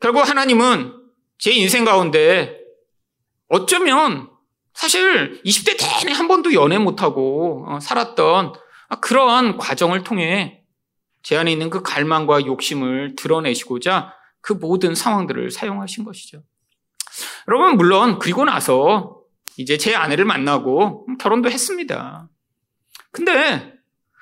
[0.00, 0.92] 결국 하나님은
[1.38, 2.58] 제 인생 가운데
[3.48, 4.30] 어쩌면
[4.76, 8.52] 사실 20대 내내 한 번도 연애 못하고 어, 살았던
[9.00, 10.60] 그러한 과정을 통해
[11.22, 14.12] 제 안에 있는 그 갈망과 욕심을 드러내시고자
[14.42, 16.42] 그 모든 상황들을 사용하신 것이죠.
[17.48, 19.22] 여러분, 물론, 그리고 나서
[19.56, 22.28] 이제 제 아내를 만나고 결혼도 했습니다.
[23.10, 23.72] 근데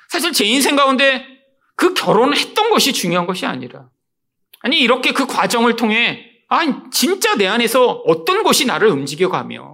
[0.09, 1.27] 사실 제 인생 가운데
[1.75, 3.89] 그 결혼을 했던 것이 중요한 것이 아니라,
[4.61, 9.74] 아니, 이렇게 그 과정을 통해, 아, 진짜 내 안에서 어떤 것이 나를 움직여가며,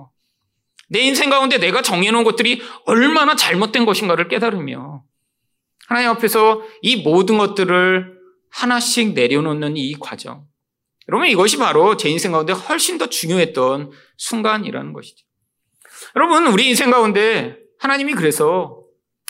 [0.91, 5.05] 내 인생 가운데 내가 정해놓은 것들이 얼마나 잘못된 것인가를 깨달으며,
[5.87, 8.19] 하나님 앞에서 이 모든 것들을
[8.51, 10.45] 하나씩 내려놓는 이 과정.
[11.09, 15.25] 여러분, 이것이 바로 제 인생 가운데 훨씬 더 중요했던 순간이라는 것이죠.
[16.17, 18.83] 여러분, 우리 인생 가운데 하나님이 그래서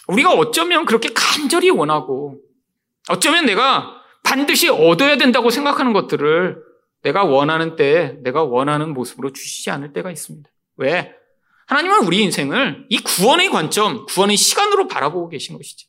[0.08, 2.40] 우리가 어쩌면 그렇게 간절히 원하고
[3.08, 6.62] 어쩌면 내가 반드시 얻어야 된다고 생각하는 것들을
[7.02, 10.48] 내가 원하는 때에 내가 원하는 모습으로 주시지 않을 때가 있습니다.
[10.76, 11.19] 왜?
[11.70, 15.88] 하나님은 우리 인생을 이 구원의 관점, 구원의 시간으로 바라보고 계신 것이죠.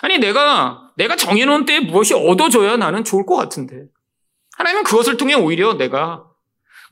[0.00, 3.84] 아니, 내가, 내가 정해놓은 때에 무엇이 얻어져야 나는 좋을 것 같은데.
[4.56, 6.24] 하나님은 그것을 통해 오히려 내가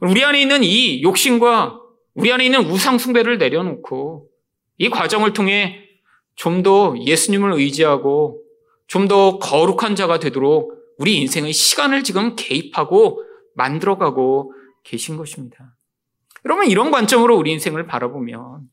[0.03, 1.81] 우리 안에 있는 이 욕심과
[2.13, 4.29] 우리 안에 있는 우상숭배를 내려놓고
[4.77, 5.81] 이 과정을 통해
[6.37, 8.43] 좀 더 예수님을 의지하고
[8.87, 13.23] 좀 더 거룩한 자가 되도록 우리 인생의 시간을 지금 개입하고
[13.55, 15.75] 만들어가고 계신 것입니다.
[16.45, 18.69] 여러분, 이런 관점으로 우리 인생을 바라보면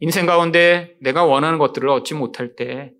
[0.00, 2.92] 인생 가운데 내가 원하는 것들을 얻지 못할 때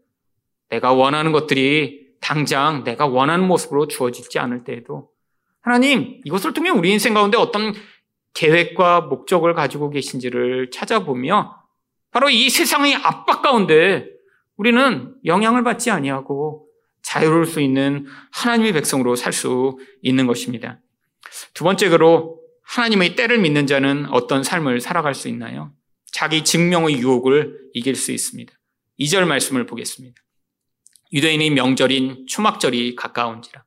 [0.69, 5.11] 내가 원하는 것들이 당장 내가 원하는 모습으로 주어지지 않을 때에도
[5.61, 7.75] 하나님, 이것을 통해 우리 인생 가운데 어떤
[8.35, 11.63] 계획과 목적을 가지고 계신지를 찾아보며
[12.11, 14.07] 바로 이 세상의 압박 가운데
[14.57, 16.67] 우리는 영향을 받지 아니하고
[17.03, 20.81] 자유로울 수 있는 하나님의 백성으로 살 수 있는 것입니다.
[21.55, 22.38] 두 번째로
[22.69, 25.73] 하나님의 때를 믿는 자는 어떤 삶을 살아갈 수 있나요?
[26.13, 28.53] 자기 증명의 유혹을 이길 수 있습니다.
[29.01, 30.21] 2절 말씀을 보겠습니다.
[31.13, 33.65] 유대인의 명절인 초막절이 가까운지라.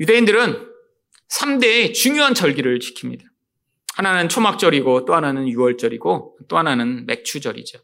[0.00, 0.68] 유대인들은
[1.30, 3.22] 3대의 중요한 절기를 지킵니다.
[3.94, 7.78] 하나는 초막절이고 또 하나는 6월절이고 또 하나는 맥추절이죠.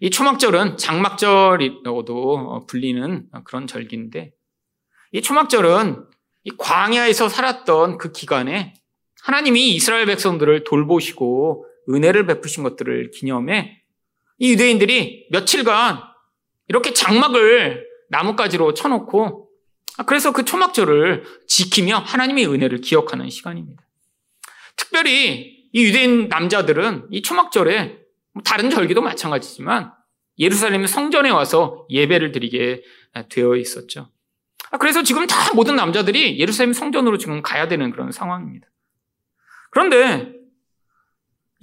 [0.00, 4.32] 이 초막절은 장막절이라고도 불리는 그런 절기인데
[5.12, 6.06] 이 초막절은
[6.44, 8.79] 이 광야에서 살았던 그 기간에
[9.24, 13.82] 하나님이 이스라엘 백성들을 돌보시고 은혜를 베푸신 것들을 기념해
[14.38, 16.00] 이 유대인들이 며칠간
[16.68, 19.48] 이렇게 장막을 나뭇가지로 쳐놓고
[20.06, 23.82] 그래서 그 초막절을 지키며 하나님의 은혜를 기억하는 시간입니다.
[24.76, 27.98] 특별히 이 유대인 남자들은 이 초막절에
[28.44, 29.92] 다른 절기도 마찬가지지만
[30.38, 32.82] 예루살렘 성전에 와서 예배를 드리게
[33.28, 34.10] 되어 있었죠.
[34.78, 38.69] 그래서 지금 다 모든 남자들이 예루살렘 성전으로 지금 가야 되는 그런 상황입니다.
[39.70, 40.32] 그런데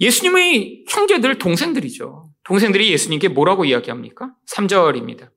[0.00, 2.30] 예수님의 형제들 동생들이죠.
[2.44, 4.32] 동생들이 예수님께 뭐라고 이야기합니까?
[4.48, 5.30] 3절입니다.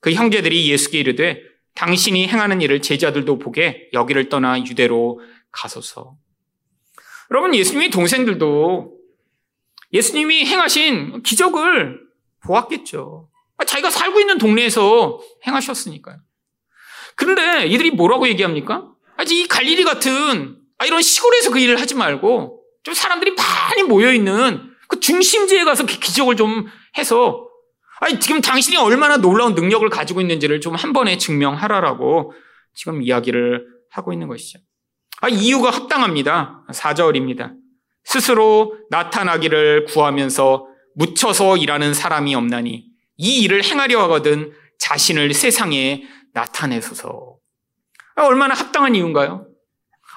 [0.00, 1.40] 그 형제들이 예수께 이르되
[1.74, 5.20] 당신이 행하는 일을 제자들도 보게 여기를 떠나 유대로
[5.52, 6.16] 가소서.
[7.30, 8.96] 여러분, 예수님의 동생들도
[9.92, 12.00] 예수님이 행하신 기적을
[12.44, 13.28] 보았겠죠.
[13.66, 16.18] 자기가 살고 있는 동네에서 행하셨으니까요.
[17.14, 18.90] 그런데 이들이 뭐라고 얘기합니까?
[19.16, 25.00] 아직 이 갈릴리 같은 이런 시골에서 그 일을 하지 말고 좀 사람들이 많이 모여있는 그
[25.00, 26.66] 중심지에 가서 그 기적을 좀
[26.98, 27.46] 해서
[28.00, 32.32] 아니, 지금 당신이 얼마나 놀라운 능력을 가지고 있는지를 좀 한 번에 증명하라라고
[32.74, 34.58] 지금 이야기를 하고 있는 것이죠.
[35.22, 36.62] 아, 이유가 합당합니다.
[36.70, 37.54] 4절입니다.
[38.04, 42.84] 스스로 나타나기를 구하면서 묻혀서 일하는 사람이 없나니
[43.16, 47.36] 이 일을 행하려 하거든 자신을 세상에 나타내소서.
[48.16, 49.46] 아, 얼마나 합당한 이유인가요?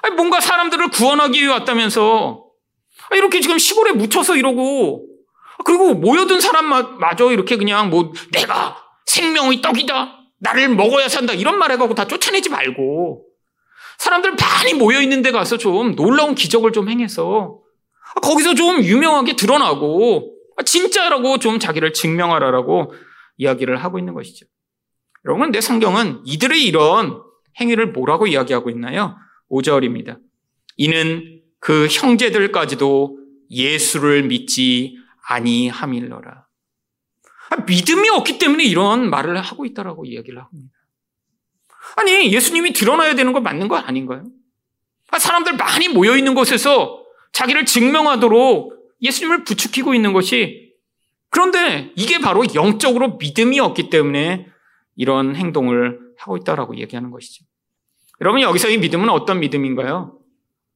[0.02, 2.44] 아니, 뭔가 사람들을 구원하기 위해 왔다면서
[3.10, 5.06] 아, 이렇게 지금 시골에 묻혀서 이러고
[5.64, 10.16] 그리고 모여든 사람마저 이렇게 그냥 뭐 내가 생명의 떡이다.
[10.38, 11.34] 나를 먹어야 산다.
[11.34, 13.26] 이런 말 해가고 다 쫓아내지 말고
[13.98, 17.58] 사람들 많이 모여 있는 데 가서 좀 놀라운 기적을 좀 행해서
[18.22, 20.34] 거기서 좀 유명하게 드러나고
[20.64, 22.94] 진짜라고 좀 자기를 증명하라라고
[23.36, 24.46] 이야기를 하고 있는 것이죠.
[25.26, 27.22] 여러분, 내 성경은 이들의 이런
[27.60, 29.16] 행위를 뭐라고 이야기하고 있나요?
[29.50, 30.18] 5절입니다.
[30.76, 33.18] 이는 그 형제들까지도
[33.50, 34.96] 예수를 믿지
[35.28, 36.46] 아니함일러라.
[37.50, 40.74] 아, 믿음이 없기 때문에 이런 말을 하고 있다라고 이야기를 합니다.
[41.96, 44.24] 아니, 예수님이 드러나야 되는 거 맞는 거 아닌가요?
[45.10, 50.74] 아, 사람들 많이 모여 있는 곳에서 자기를 증명하도록 예수님을 부추기고 있는 것이
[51.30, 54.46] 그런데 이게 바로 영적으로 믿음이 없기 때문에
[54.96, 57.44] 이런 행동을 하고 있다라고 얘기하는 것이죠.
[58.20, 60.18] 여러분 여기서의 믿음은 어떤 믿음인가요?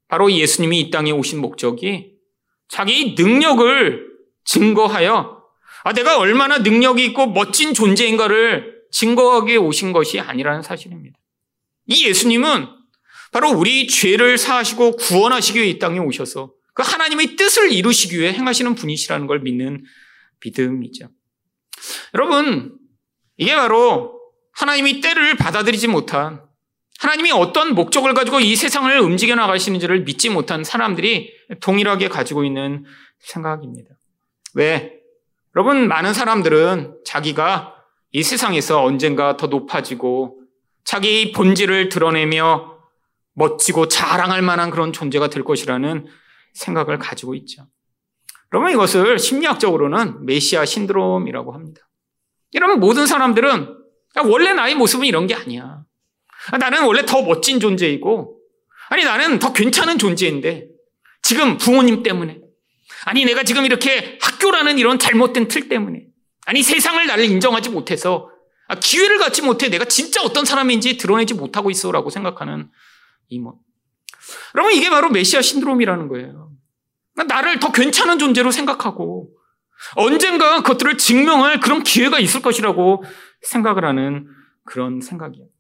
[0.09, 2.15] 바로 예수님이 이 땅에 오신 목적이
[2.69, 4.07] 자기 능력을
[4.45, 5.43] 증거하여
[5.85, 11.19] 아, 내가 얼마나 능력이 있고 멋진 존재인가를 증거하기 오신 것이 아니라는 사실입니다.
[11.87, 12.69] 이 예수님은
[13.33, 18.75] 바로 우리 죄를 사하시고 구원하시기 위해 이 땅에 오셔서 그 하나님의 뜻을 이루시기 위해 행하시는
[18.75, 19.85] 분이시라는 걸 믿는
[20.43, 21.09] 믿음이죠.
[22.15, 22.79] 여러분,
[23.37, 24.21] 이게 바로
[24.53, 26.41] 하나님이 때를 받아들이지 못한
[27.01, 32.85] 하나님이 어떤 목적을 가지고 이 세상을 움직여 나가시는지를 믿지 못한 사람들이 동일하게 가지고 있는
[33.19, 33.91] 생각입니다.
[34.55, 35.01] 왜?
[35.57, 37.75] 여러분, 많은 사람들은 자기가
[38.13, 40.41] 이 세상에서 언젠가 더 높아지고
[40.85, 42.75] 자기 본질을 드러내며
[43.35, 46.07] 멋지고 자랑할 만한 그런 존재가 될 것이라는
[46.53, 47.67] 생각을 가지고 있죠.
[48.53, 51.81] 여러분, 이것을 심리학적으로는 메시아 신드롬이라고 합니다.
[52.53, 53.77] 이러면 모든 사람들은
[54.27, 55.83] 원래 나의 모습은 이런 게 아니야.
[56.59, 58.35] 나는 원래 더 멋진 존재이고
[58.89, 60.69] 아니, 나는 더 괜찮은 존재인데,
[61.23, 62.41] 지금 부모님 때문에,
[63.07, 66.05] 아니, 내가 지금 이렇게 학교라는 이런 잘못된 틀 때문에,
[66.47, 68.31] 아니, 세상을 나를 인정하지 못해서,
[68.69, 72.71] 아, 기회를 갖지 못해 내가 진짜 어떤 사람인지 드러내지 못하고 있어 라고 생각하는
[73.29, 73.59] 이모.
[74.55, 76.51] 여러분, 이게 바로 메시아 신드롬이라는 거예요.
[77.27, 79.31] 나를 더 괜찮은 존재로 생각하고,
[79.97, 83.05] 언젠가 그것들을 증명할 그런 기회가 있을 것이라고
[83.43, 84.27] 생각을 하는
[84.65, 85.54] 그런 생각이에요.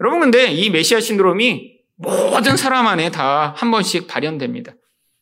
[0.00, 4.72] 여러분, 근데 이 메시아 신드롬이 모든 사람 안에 다 한 번씩 발현됩니다.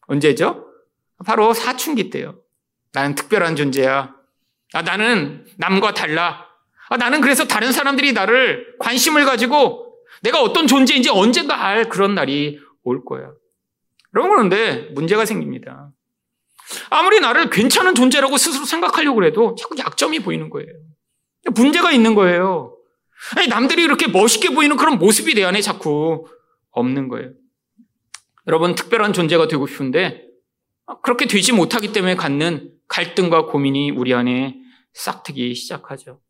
[0.06, 0.66] 언제죠?
[1.24, 2.38] 바로 사춘기 때요.
[2.92, 4.14] 나는 특별한 존재야.
[4.74, 6.46] 아, 나는 남과 달라.
[6.88, 12.60] 아, 나는 그래서 다른 사람들이 나를 관심을 가지고 내가 어떤 존재인지 언젠가 알 그런 날이
[12.84, 13.30] 올 거야.
[14.14, 15.90] 여러분, 그런데 문제가 생깁니다.
[16.90, 20.68] 아무리 나를 괜찮은 존재라고 스스로 생각하려고 해도 자꾸 약점이 보이는 거예요.
[21.54, 22.75] 문제가 있는 거예요.
[23.36, 26.26] 아니, 남들이 이렇게 멋있게 보이는 그런 모습이 내 안에 자꾸
[26.70, 27.30] 없는 거예요.
[28.46, 30.22] 여러분, 특별한 존재가 되고 싶은데
[31.02, 34.56] 그렇게 되지 못하기 때문에 갖는 갈등과 고민이 우리 안에
[34.94, 36.20] 싹트기 시작하죠.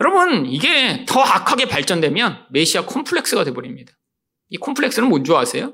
[0.00, 3.92] 여러분, 이게 더 악하게 발전되면 메시아 콤플렉스가 돼버립니다.
[4.50, 5.72] 이 콤플렉스는 뭔 줄 아세요?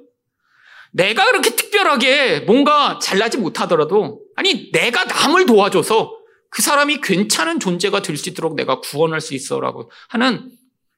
[0.93, 6.13] 내가 그렇게 특별하게 뭔가 잘나지 못하더라도, 아니, 내가 남을 도와줘서
[6.53, 10.51] 그 사람이 괜찮은 존재가 될 수 있도록 내가 구원할 수 있어라고 하는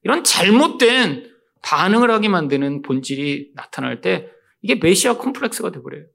[0.03, 1.33] 이런 잘못된
[1.63, 4.29] 반응을 하게 만드는 본질이 나타날 때
[4.63, 6.07] 이게 메시아 콤플렉스가 되버려요.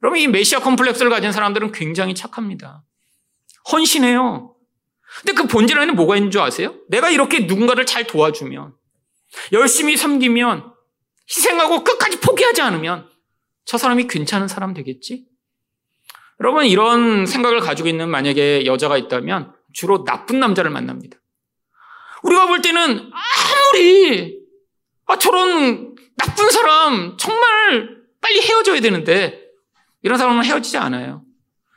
[0.00, 2.82] 그러면 이 메시아 콤플렉스를 가진 사람들은 굉장히 착합니다.
[3.70, 4.56] 헌신해요.
[5.18, 6.74] 근데 그 본질 안에 뭐가 있는 줄 아세요?
[6.88, 8.74] 내가 이렇게 누군가를 잘 도와주면,
[9.52, 10.72] 열심히 섬기면,
[11.28, 13.08] 희생하고 끝까지 포기하지 않으면
[13.64, 15.26] 저 사람이 괜찮은 사람 되겠지?
[16.40, 21.18] 여러분, 이런 생각을 가지고 있는 만약에 여자가 있다면 주로 나쁜 남자를 만납니다.
[22.22, 24.40] 우리가 볼 때는 아무리
[25.06, 29.42] 아, 저런 나쁜 사람 정말 빨리 헤어져야 되는데
[30.02, 31.24] 이런 사람은 헤어지지 않아요.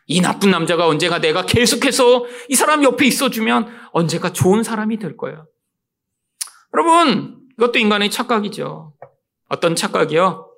[0.05, 5.45] 이 나쁜 남자가 언제가 내가 계속해서 이 사람 옆에 있어주면 언제가 좋은 사람이 될 거야.
[6.73, 8.93] 여러분, 이것도 인간의 착각이죠.
[9.49, 10.49] 어떤 착각이요?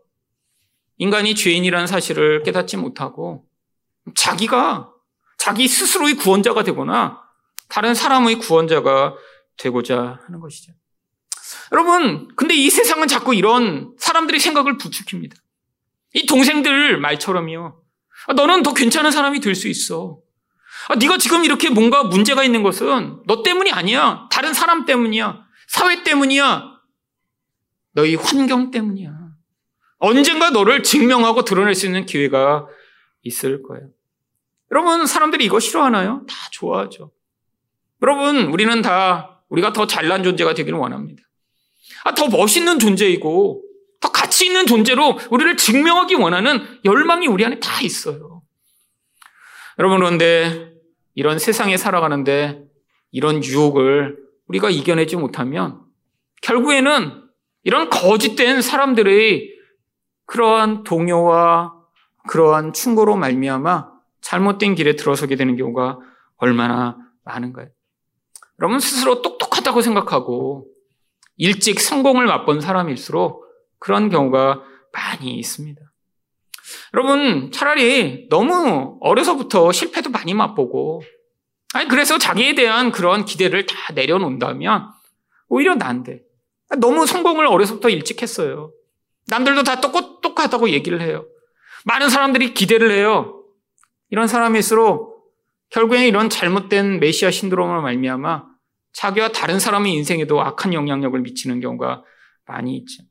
[0.97, 3.44] 인간이 죄인이라는 사실을 깨닫지 못하고
[4.13, 4.91] 자기가
[5.37, 7.21] 자기 스스로의 구원자가 되거나
[7.67, 9.15] 다른 사람의 구원자가
[9.57, 10.73] 되고자 하는 것이죠.
[11.71, 15.35] 여러분, 근데 이 세상은 자꾸 이런 사람들의 생각을 부추깁니다.
[16.13, 17.81] 이 동생들 말처럼요.
[18.27, 20.19] 아, 너는 더 괜찮은 사람이 될 수 있어.
[20.87, 24.27] 아, 네가 지금 이렇게 뭔가 문제가 있는 것은 너 때문이 아니야.
[24.31, 25.43] 다른 사람 때문이야.
[25.67, 26.75] 사회 때문이야.
[27.93, 29.11] 너희 환경 때문이야.
[29.97, 32.67] 언젠가 너를 증명하고 드러낼 수 있는 기회가
[33.23, 33.89] 있을 거예요.
[34.71, 36.25] 여러분, 사람들이 이거 싫어하나요?
[36.27, 37.11] 다 좋아하죠.
[38.01, 41.23] 여러분, 우리는 다 우리가 더 잘난 존재가 되기를 원합니다.
[42.03, 43.63] 아, 더 멋있는 존재이고
[44.01, 48.41] 더 가치 있는 존재로 우리를 증명하기 원하는 열망이 우리 안에 다 있어요.
[49.79, 50.73] 여러분, 그런데
[51.13, 52.63] 이런 세상에 살아가는데
[53.11, 55.81] 이런 유혹을 우리가 이겨내지 못하면
[56.41, 57.23] 결국에는
[57.63, 59.49] 이런 거짓된 사람들의
[60.25, 61.73] 그러한 동요와
[62.27, 63.94] 그러한 충고로 말미암아
[64.25, 65.99] 잘못된 길에 들어서게 되는 경우가
[66.37, 67.67] 얼마나 많은가요?
[68.59, 70.67] 여러분 스스로 똑똑하다고 생각하고
[71.37, 73.45] 일찍 성공을 맛본 사람일수록
[73.77, 75.79] 그런 경우가 많이 있습니다.
[76.93, 81.03] 여러분, 차라리 너무 어려서부터 실패도 많이 맛보고,
[81.73, 84.89] 아니, 그래서 자기에 대한 그런 기대를 다 내려놓는다면
[85.49, 86.21] 오히려 난데.
[86.79, 88.71] 너무 성공을 어려서부터 일찍 했어요.
[89.27, 91.27] 남들도 다 똑똑하다고 얘기를 해요.
[91.83, 93.34] 많은 사람들이 기대를 해요.
[94.09, 95.15] 이런 사람일수록
[95.69, 98.45] 결국에 이런 잘못된 메시아 신드롬을 말미암아
[98.93, 102.03] 자기와 다른 사람의 인생에도 악한 영향력을 미치는 경우가
[102.45, 103.03] 많이 있죠.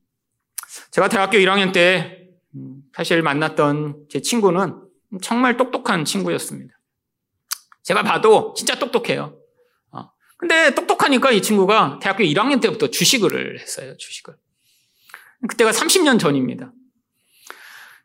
[0.90, 4.80] 제가 대학교 1학년 때 음, 사실 만났던 제 친구는
[5.22, 6.74] 정말 똑똑한 친구였습니다.
[7.82, 9.38] 제가 봐도 진짜 똑똑해요.
[9.90, 10.10] 어.
[10.36, 14.34] 근데 똑똑하니까 이 친구가 대학교 1학년 때부터 주식을 했어요, 주식을.
[15.48, 16.72] 그때가 30년 전입니다.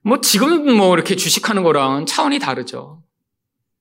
[0.02, 3.04] 뭐 지금 뭐 이렇게 주식하는 거랑 차원이 다르죠.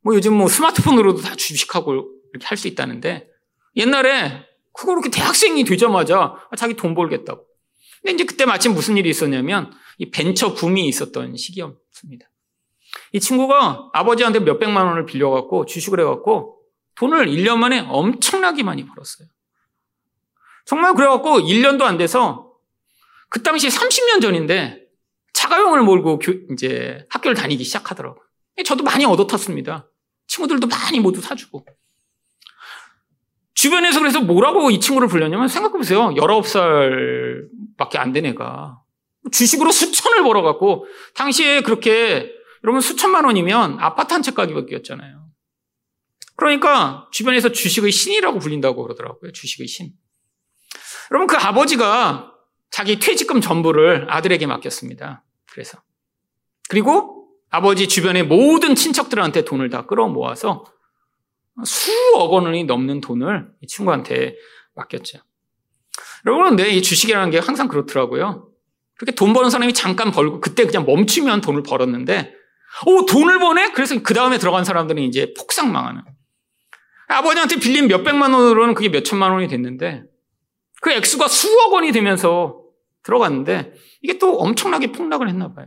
[0.03, 1.93] 뭐 요즘 뭐 스마트폰으로도 다 주식하고
[2.33, 3.29] 이렇게 할 수 있다는데
[3.77, 7.47] 옛날에 그거 그렇게 대학생이 되자마자 자기 돈 벌겠다고.
[8.03, 12.31] 근데 이제 그때 마침 무슨 일이 있었냐면 이 벤처 붐이 있었던 시기였습니다.
[13.13, 16.61] 이 친구가 아버지한테 몇백만 원을 빌려갖고 주식을 해갖고
[16.95, 19.29] 돈을 1년 만에 엄청나게 많이 벌었어요.
[20.65, 22.53] 정말 그래갖고 1년도 안 돼서
[23.29, 24.78] 그 당시 30년 전인데
[25.49, 26.21] 차가용을 몰고
[26.53, 28.23] 이제 학교를 다니기 시작하더라고요.
[28.65, 29.89] 저도 많이 얻어 탔습니다.
[30.27, 31.65] 친구들도 많이 모두 사주고.
[33.55, 36.11] 주변에서 그래서 뭐라고 이 친구를 불렀냐면 생각해보세요.
[36.11, 38.79] 19살 밖에 안 된 애가.
[39.33, 42.31] 주식으로 수천을 벌어갖고 당시에 그렇게
[42.65, 45.27] 여러분 수천만 원이면 아파트 한 채 가격이었잖아요.
[46.37, 49.33] 그러니까 주변에서 주식의 신이라고 불린다고 그러더라고요.
[49.33, 49.93] 주식의 신.
[51.11, 52.33] 여러분 그 아버지가
[52.71, 55.25] 자기 퇴직금 전부를 아들에게 맡겼습니다.
[55.53, 55.81] 그래서
[56.69, 60.65] 그리고 아버지 주변의 모든 친척들한테 돈을 다 끌어 모아서
[61.65, 64.37] 수억 원이 넘는 돈을 이 친구한테
[64.75, 65.19] 맡겼죠.
[66.27, 68.49] 여러분, 근데 이 주식이라는 게 항상 그렇더라고요.
[68.97, 72.35] 그렇게 돈 버는 사람이 잠깐 벌고 그때 그냥 멈추면 돈을 벌었는데,
[72.87, 73.73] 오, 돈을 버네?
[73.73, 76.03] 그래서 그 다음에 들어간 사람들은 이제 폭삭 망하는.
[77.09, 80.05] 아버지한테 빌린 몇백만 원으로는 그게 몇천만 원이 됐는데,
[80.81, 82.63] 그 액수가 수억 원이 되면서
[83.03, 83.73] 들어갔는데,
[84.03, 85.67] 이게 또 엄청나게 폭락을 했나 봐요.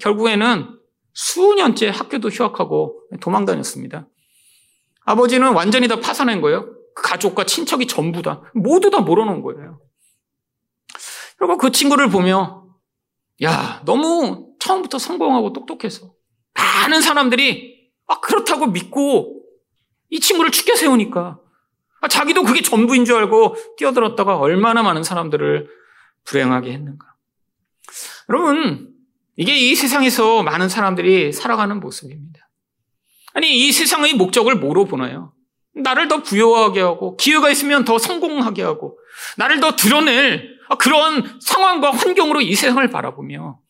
[0.00, 0.78] 결국에는
[1.12, 4.08] 수년째 학교도 휴학하고 도망 다녔습니다.
[5.04, 6.66] 아버지는 완전히 다 파산한 거예요.
[6.94, 9.80] 그 가족과 친척이 전부 다 모두 다 몰아놓은 거예요.
[11.38, 12.66] 그리고 그 친구를 보며
[13.42, 16.12] 야 너무 처음부터 성공하고 똑똑해서
[16.54, 19.42] 많은 사람들이 아 그렇다고 믿고
[20.10, 21.38] 이 친구를 축켜 세우니까
[22.00, 25.68] 아, 자기도 그게 전부인 줄 알고 뛰어들었다가 얼마나 많은 사람들을
[26.24, 27.15] 불행하게 했는가.
[28.28, 28.92] 여러분
[29.36, 32.48] 이게 이 세상에서 많은 사람들이 살아가는 모습입니다.
[33.34, 35.32] 아니 이 세상의 목적을 뭐로 보나요?
[35.74, 38.98] 나를 더 부여하게 하고 기회가 있으면 더 성공하게 하고
[39.36, 43.60] 나를 더 드러낼 그런 상황과 환경으로 이 세상을 바라보며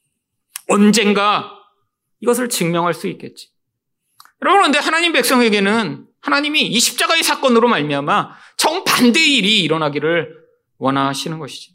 [0.69, 1.53] 언젠가
[2.21, 3.51] 이것을 증명할 수 있겠지.
[4.43, 10.35] 여러분 그런데 하나님 백성에게는 하나님이 이 십자가의 사건으로 말미암아 정반대의 일이 일어나기를
[10.79, 11.75] 원하시는 것이죠.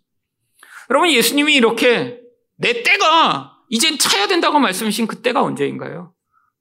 [0.90, 2.21] 여러분 예수님이 이렇게
[2.62, 6.14] 내 때가 이젠 차야 된다고 말씀하신 그 때가 언제인가요?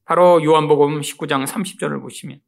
[0.04, 2.40] 바로 요한복음 19장 30절을 보시면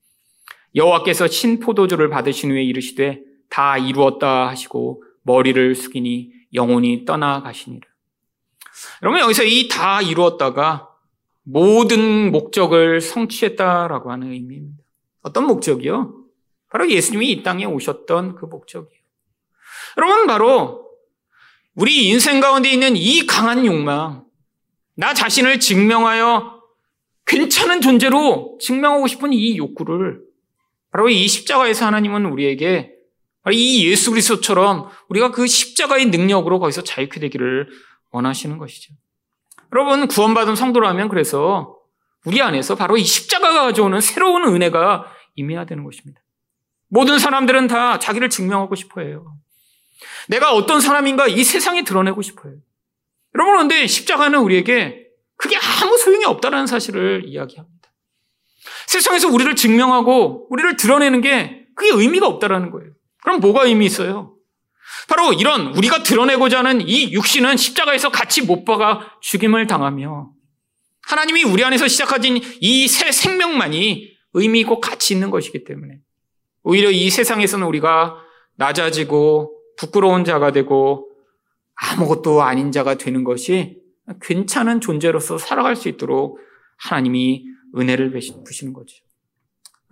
[0.75, 7.87] 여호와께서 신포도주를 받으신 후에 이르시되 다 이루었다 하시고 머리를 숙이니 영혼이 떠나가시니라.
[9.03, 10.89] 여러분 여기서 이 다 이루었다가
[11.45, 14.83] 모든 목적을 성취했다라고 하는 의미입니다.
[15.23, 16.15] 어떤 목적이요?
[16.71, 19.03] 바로 예수님이 이 땅에 오셨던 그 목적이에요.
[19.99, 20.92] 여러분 바로
[21.75, 24.25] 우리 인생 가운데 있는 이 강한 욕망,
[24.95, 26.61] 나 자신을 증명하여
[27.27, 30.21] 괜찮은 존재로 증명하고 싶은 이 욕구를
[30.91, 32.93] 바로 이 십자가에서 하나님은 우리에게
[33.51, 37.69] 이 예수 그리스도처럼 우리가 그 십자가의 능력으로 거기서 자유케 되기를
[38.11, 38.95] 원하시는 것이죠.
[39.73, 41.79] 여러분 구원받은 성도라면 그래서
[42.25, 45.07] 우리 안에서 바로 이 십자가가 가져오는 새로운 은혜가
[45.37, 46.21] 임해야 되는 것입니다.
[46.89, 49.35] 모든 사람들은 다 자기를 증명하고 싶어 해요.
[50.29, 52.55] 내가 어떤 사람인가 이 세상에 드러내고 싶어요.
[53.35, 57.93] 여러분, 그런데 십자가는 우리에게 그게 아무 소용이 없다는 사실을 이야기합니다.
[58.87, 62.93] 세상에서 우리를 증명하고 우리를 드러내는 게 그게 의미가 없다라는 거예요.
[63.23, 64.37] 그럼 뭐가 의미 있어요?
[65.09, 70.31] 바로 이런 우리가 드러내고자 하는 이 육신은 십자가에서 같이 못 박아 죽임을 당하며
[71.03, 75.99] 하나님이 우리 안에서 시작하신 이 새 생명만이 의미 있고 가치 있는 것이기 때문에
[76.63, 78.17] 오히려 이 세상에서는 우리가
[78.57, 81.11] 낮아지고 부끄러운 자가 되고
[81.75, 83.81] 아무것도 아닌 자가 되는 것이
[84.21, 86.39] 괜찮은 존재로서 살아갈 수 있도록
[86.79, 87.47] 하나님이
[87.77, 88.97] 은혜를 부시는 거죠.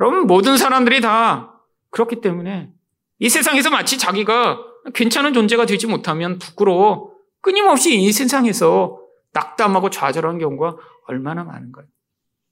[0.01, 1.61] 여러분, 모든 사람들이 다
[1.91, 2.73] 그렇기 때문에
[3.19, 4.59] 이 세상에서 마치 자기가
[4.95, 7.13] 괜찮은 존재가 되지 못하면 부끄러워
[7.43, 8.99] 끊임없이 이 세상에서
[9.33, 10.77] 낙담하고 좌절하는 경우가
[11.07, 11.87] 얼마나 많은가요?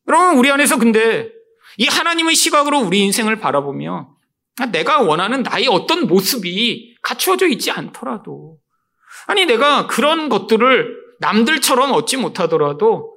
[0.09, 1.31] 여러분, 우리 안에서 근데
[1.76, 4.17] 이 하나님의 시각으로 우리 인생을 바라보며
[4.66, 8.59] 내가 원하는 나의 어떤 모습이 갖추어져 있지 않더라도
[9.28, 13.14] 아니, 내가 그런 것들을 남들처럼 얻지 못하더라도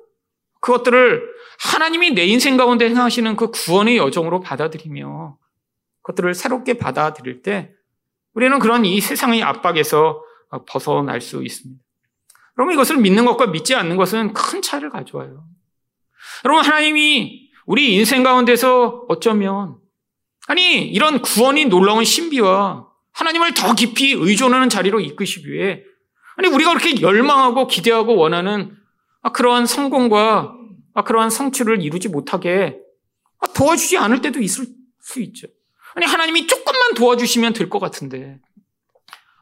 [0.59, 1.23] 그것들을
[1.59, 5.37] 하나님이 내 인생 가운데 행하시는 그 구원의 여정으로 받아들이며
[6.01, 7.71] 그것들을 새롭게 받아들일 때
[8.33, 10.21] 우리는 그런 이 세상의 압박에서
[10.67, 11.81] 벗어날 수 있습니다.
[12.57, 15.45] 여러분 이것을 믿는 것과 믿지 않는 것은 큰 차이를 가져와요.
[16.43, 19.77] 여러분 하나님이 우리 인생 가운데서 어쩌면
[20.51, 25.81] 아니 이런 구원이 놀라운 신비와 하나님을 더 깊이 의존하는 자리로 이끄시기 위해
[26.35, 28.75] 아니, 우리가 그렇게 열망하고 기대하고 원하는
[29.33, 30.53] 그러한 성공과
[31.05, 32.79] 그러한 성취를 이루지 못하게
[33.55, 34.65] 도와주지 않을 때도 있을
[34.99, 35.47] 수 있죠.
[35.95, 38.39] 아니, 하나님이 조금만 도와주시면 될 것 같은데,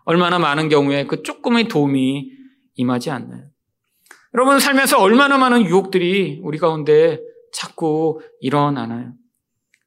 [0.03, 2.31] 얼마나 많은 경우에 그 조금의 도움이
[2.75, 3.45] 임하지 않나요?
[4.35, 7.19] 여러분, 살면서 얼마나 많은 유혹들이 우리 가운데
[7.51, 9.13] 자꾸 일어나나요?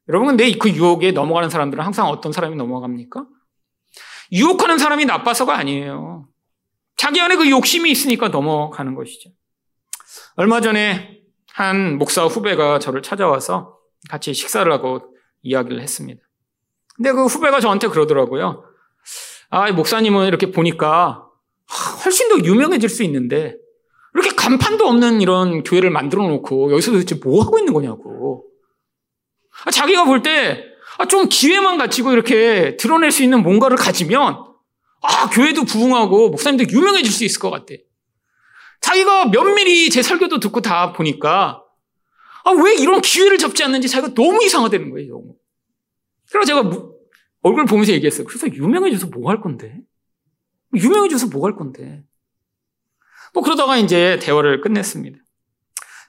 [0.09, 3.25] 여러분, 근데 그 유혹에 넘어가는 사람들은 항상 어떤 사람이 넘어갑니까?
[4.31, 6.27] 유혹하는 사람이 나빠서가 아니에요.
[6.97, 9.29] 자기 안에 그 욕심이 있으니까 넘어가는 것이죠.
[10.35, 11.21] 얼마 전에
[11.53, 13.77] 한 목사 후배가 저를 찾아와서
[14.09, 16.21] 같이 식사를 하고 이야기를 했습니다.
[16.95, 18.63] 근데 그 후배가 저한테 그러더라고요.
[19.49, 21.27] 아, 목사님은 이렇게 보니까
[22.03, 23.55] 훨씬 더 유명해질 수 있는데
[24.13, 28.45] 이렇게 간판도 없는 이런 교회를 만들어 놓고 여기서 도대체 뭐 하고 있는 거냐고.
[29.65, 34.45] 아, 자기가 볼 때좀 아, 기회만 가지고 이렇게 드러낼 수 있는 뭔가를 가지면
[35.01, 37.73] 아, 교회도 부흥하고 목사님도 유명해질 수 있을 것 같아.
[38.81, 41.63] 자기가 면밀히 제 설교도 듣고 다 보니까
[42.45, 45.21] 아, 왜 이런 기회를 잡지 않는지 자기가 너무 이상하다는 거예요.
[46.31, 46.59] 그래서 제가
[47.41, 48.25] 얼굴 보면서 얘기했어요.
[48.27, 49.77] 그래서 유명해져서 뭐 할 건데?
[50.75, 52.03] 유명해져서 뭐 할 건데?
[53.33, 55.17] 뭐 그러다가 이제 대화를 끝냈습니다.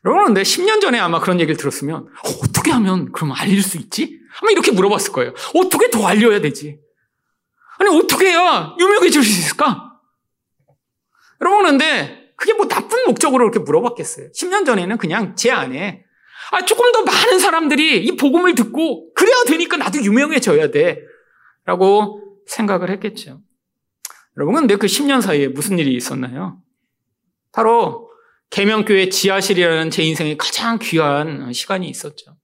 [0.04, 4.20] 여러분, 근데 10년 전에 아마 그런 얘기를 들었으면, 어, 어떻게 하면 그럼 알릴 수 있지?
[4.40, 5.32] 아마 이렇게 물어봤을 거예요.
[5.54, 6.78] 어떻게 더 알려야 되지?
[7.78, 9.92] 아니, 어떻게 해야 유명해질 수 있을까?
[11.40, 14.30] 여러분, 근데 그게 뭐 나쁜 목적으로 이렇게 물어봤겠어요.
[14.32, 16.04] 10년 전에는 그냥 제 안에,
[16.50, 21.00] 아, 조금 더 많은 사람들이 이 복음을 듣고, 그래야 되니까 나도 유명해져야 돼.
[21.64, 23.40] 라고 생각을 했겠죠.
[24.36, 26.58] 여러분, 근데 그 10년 사이에 무슨 일이 있었나요?
[27.52, 28.03] 바로
[28.54, 32.36] 계명교회 지하실이라는 제 인생의 가장 귀한 시간이 있었죠.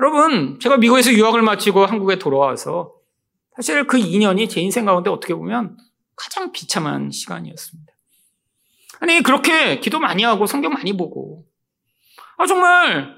[0.00, 2.92] 여러분, 제가 미국에서 유학을 마치고 한국에 돌아와서
[3.54, 5.76] 사실 그 2년이 제 인생 가운데 어떻게 보면
[6.16, 7.92] 가장 비참한 시간이었습니다.
[8.98, 11.46] 아니, 그렇게 기도 많이 하고 성경 많이 보고,
[12.36, 13.14] 아, 정말,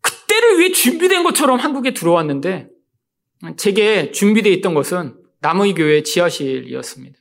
[0.00, 2.68] 그때를 위해 준비된 것처럼 한국에 들어왔는데,
[3.56, 7.16] 제게 준비되어 있던 것은 남의 교회 지하실이었습니다.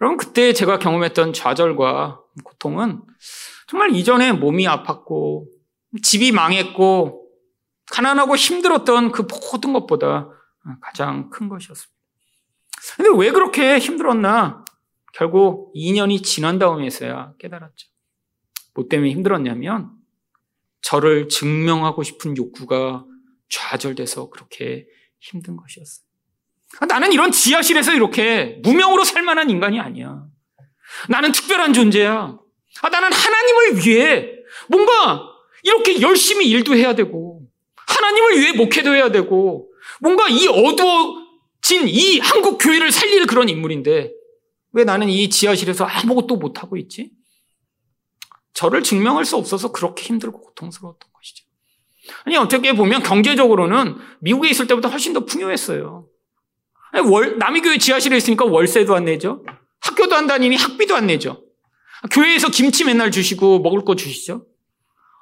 [0.00, 3.02] 여러분, 그때 제가 경험했던 좌절과 고통은
[3.66, 5.46] 정말 이전에 몸이 아팠고,
[6.02, 7.28] 집이 망했고,
[7.90, 10.28] 가난하고 힘들었던 그 모든 것보다
[10.80, 11.92] 가장 큰 것이었습니다.
[12.96, 14.64] 근데 왜 그렇게 힘들었나?
[15.12, 17.88] 결국 2년이 지난 다음에서야 깨달았죠.
[18.74, 19.90] 뭐 때문에 힘들었냐면,
[20.80, 23.04] 저를 증명하고 싶은 욕구가
[23.48, 24.86] 좌절돼서 그렇게
[25.20, 26.06] 힘든 것이었어요.
[26.88, 30.26] 나는 이런 지하실에서 이렇게 무명으로 살 만한 인간이 아니야.
[31.08, 32.38] 나는 특별한 존재야.
[32.82, 34.32] 아, 나는 하나님을 위해
[34.68, 35.28] 뭔가
[35.62, 37.42] 이렇게 열심히 일도 해야 되고,
[37.76, 39.70] 하나님을 위해 목회도 해야 되고,
[40.00, 44.12] 뭔가 이 어두워진 이 한국 교회를 살릴 그런 인물인데,
[44.72, 47.10] 왜 나는 이 지하실에서 아무것도 못하고 있지?
[48.54, 51.44] 저를 증명할 수 없어서 그렇게 힘들고 고통스러웠던 것이죠.
[52.24, 56.08] 아니, 어떻게 보면 경제적으로는 미국에 있을 때보다 훨씬 더 풍요했어요.
[57.10, 59.44] 월, 남의 교회 지하실에 있으니까 월세도 안 내죠.
[59.82, 61.44] 학교도 안 다니니 학비도 안 내죠.
[62.10, 64.46] 교회에서 김치 맨날 주시고 먹을 거 주시죠.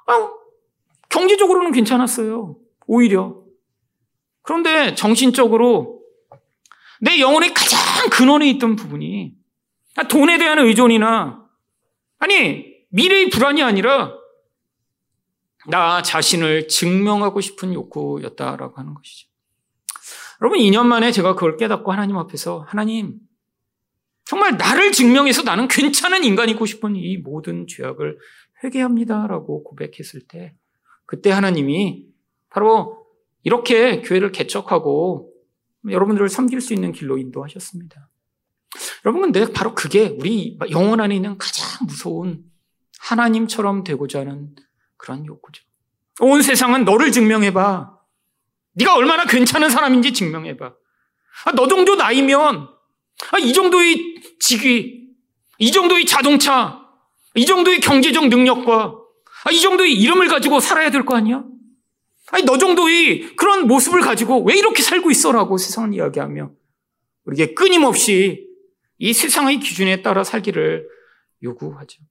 [0.07, 0.31] 아,
[1.09, 2.55] 경제적으로는 괜찮았어요.
[2.87, 3.41] 오히려.
[4.41, 6.01] 그런데 정신적으로
[6.99, 9.33] 내 영혼의 가장 근원에 있던 부분이
[10.09, 11.45] 돈에 대한 의존이나
[12.19, 14.13] 아니 미래의 불안이 아니라
[15.67, 19.29] 나 자신을 증명하고 싶은 욕구였다라고 하는 것이죠.
[20.41, 23.19] 여러분, 2년 만에 제가 그걸 깨닫고 하나님 앞에서 하나님,
[24.31, 28.17] 정말 나를 증명해서 나는 괜찮은 인간이고 싶은 이 모든 죄악을
[28.63, 30.55] 회개합니다라고 고백했을 때,
[31.05, 32.05] 그때 하나님이
[32.49, 33.05] 바로
[33.43, 35.33] 이렇게 교회를 개척하고
[35.89, 38.07] 여러분들을 섬길 수 있는 길로 인도하셨습니다.
[39.03, 42.45] 여러분, 근데 바로 그게 우리 영혼 안에 있는 가장 무서운
[43.01, 44.55] 하나님처럼 되고자 하는
[44.95, 45.61] 그런 욕구죠.
[46.21, 47.97] 온 세상은 너를 증명해봐.
[48.75, 50.67] 네가 얼마나 괜찮은 사람인지 증명해봐.
[50.67, 52.69] 아, 너 정도 나이면
[53.33, 54.10] 아, 이 정도의
[54.41, 55.07] 직위,
[55.59, 56.81] 이 정도의 자동차,
[57.35, 58.95] 이 정도의 경제적 능력과
[59.45, 61.43] 아, 이 정도의 이름을 가지고 살아야 될 거 아니야?
[62.31, 66.51] 아니, 너 정도의 그런 모습을 가지고 왜 이렇게 살고 있어 라고 세상은 이야기하며
[67.25, 68.47] 우리에게 끊임없이
[68.97, 70.87] 이 세상의 기준에 따라 살기를
[71.43, 72.01] 요구하죠.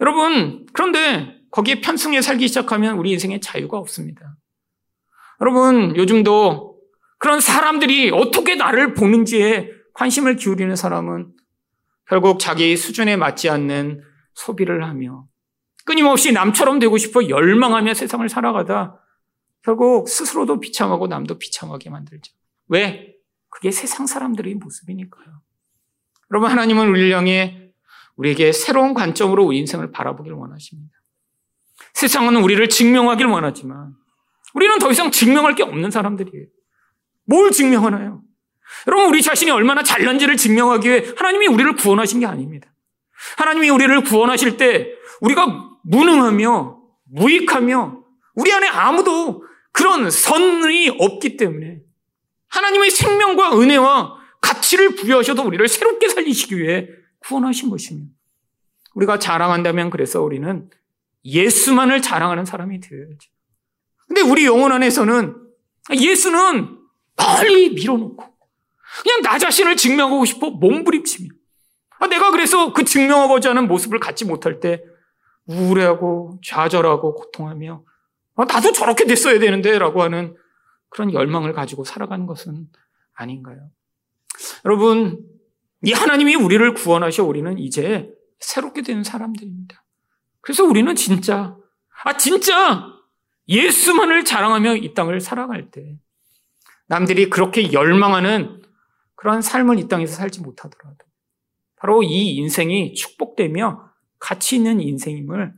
[0.00, 4.36] 여러분, 그런데 거기에 편승해 살기 시작하면 우리 인생에 자유가 없습니다.
[5.40, 6.76] 여러분, 요즘도
[7.18, 11.32] 그런 사람들이 어떻게 나를 보는지에 관심을 기울이는 사람은
[12.06, 14.02] 결국 자기 수준에 맞지 않는
[14.34, 15.26] 소비를 하며
[15.84, 19.00] 끊임없이 남처럼 되고 싶어 열망하며 세상을 살아가다
[19.62, 22.32] 결국 스스로도 비참하고 남도 비참하게 만들죠.
[22.68, 23.14] 왜?
[23.48, 25.40] 그게 세상 사람들의 모습이니까요.
[26.30, 27.70] 여러분, 하나님은 우리를 향해
[28.16, 30.92] 우리에게 새로운 관점으로 우리 인생을 바라보길 원하십니다.
[31.94, 33.94] 세상은 우리를 증명하길 원하지만
[34.54, 36.46] 우리는 더 이상 증명할 게 없는 사람들이에요.
[37.24, 38.25] 뭘 증명하나요?
[38.86, 42.68] 여러분, 우리 자신이 얼마나 잘난지를 증명하기 위해 하나님이 우리를 구원하신 게 아닙니다.
[43.36, 48.02] 하나님이 우리를 구원하실 때 우리가 무능하며 무익하며
[48.34, 51.80] 우리 안에 아무도 그런 선이 없기 때문에
[52.48, 56.88] 하나님의 생명과 은혜와 가치를 부여하셔도 우리를 새롭게 살리시기 위해
[57.20, 58.12] 구원하신 것입니다.
[58.94, 60.70] 우리가 자랑한다면 그래서 우리는
[61.24, 63.30] 예수만을 자랑하는 사람이 되어야죠.
[64.06, 65.34] 근데 우리 영혼 안에서는
[65.92, 66.78] 예수는
[67.16, 68.35] 빨리 밀어놓고
[69.02, 71.28] 그냥 나 자신을 증명하고 싶어 몸부림치며
[71.98, 74.82] 아, 내가 그래서 그 증명하고자 하는 모습을 갖지 못할 때
[75.46, 77.82] 우울해하고 좌절하고 고통하며
[78.36, 80.36] 아, 나도 저렇게 됐어야 되는데 라고 하는
[80.88, 82.68] 그런 열망을 가지고 살아가는 것은
[83.14, 83.70] 아닌가요?
[84.64, 85.24] 여러분,
[85.82, 89.84] 이 하나님이 우리를 구원하셔 우리는 이제 새롭게 되는 사람들입니다.
[90.40, 91.56] 그래서 우리는 진짜,
[92.04, 92.86] 아, 진짜
[93.48, 95.96] 예수만을 자랑하며 이 땅을 살아갈 때
[96.86, 98.62] 남들이 그렇게 열망하는
[99.26, 100.98] 그러한 삶을 이 땅에서 살지 못하더라도
[101.74, 105.52] 바로 이 인생이 축복되며 가치 있는 인생임을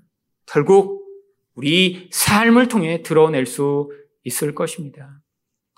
[0.46, 1.06] 결국
[1.54, 3.90] 우리 삶을 통해 드러낼 수
[4.24, 5.20] 있을 것입니다.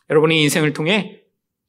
[0.08, 1.24] 여러분의 인생을 통해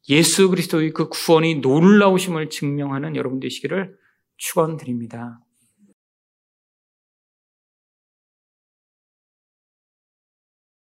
[0.09, 3.97] 예수 그리스도의 그 구원이 놀라우심을 증명하는 여러분 되시기를
[4.37, 5.39] 축원드립니다.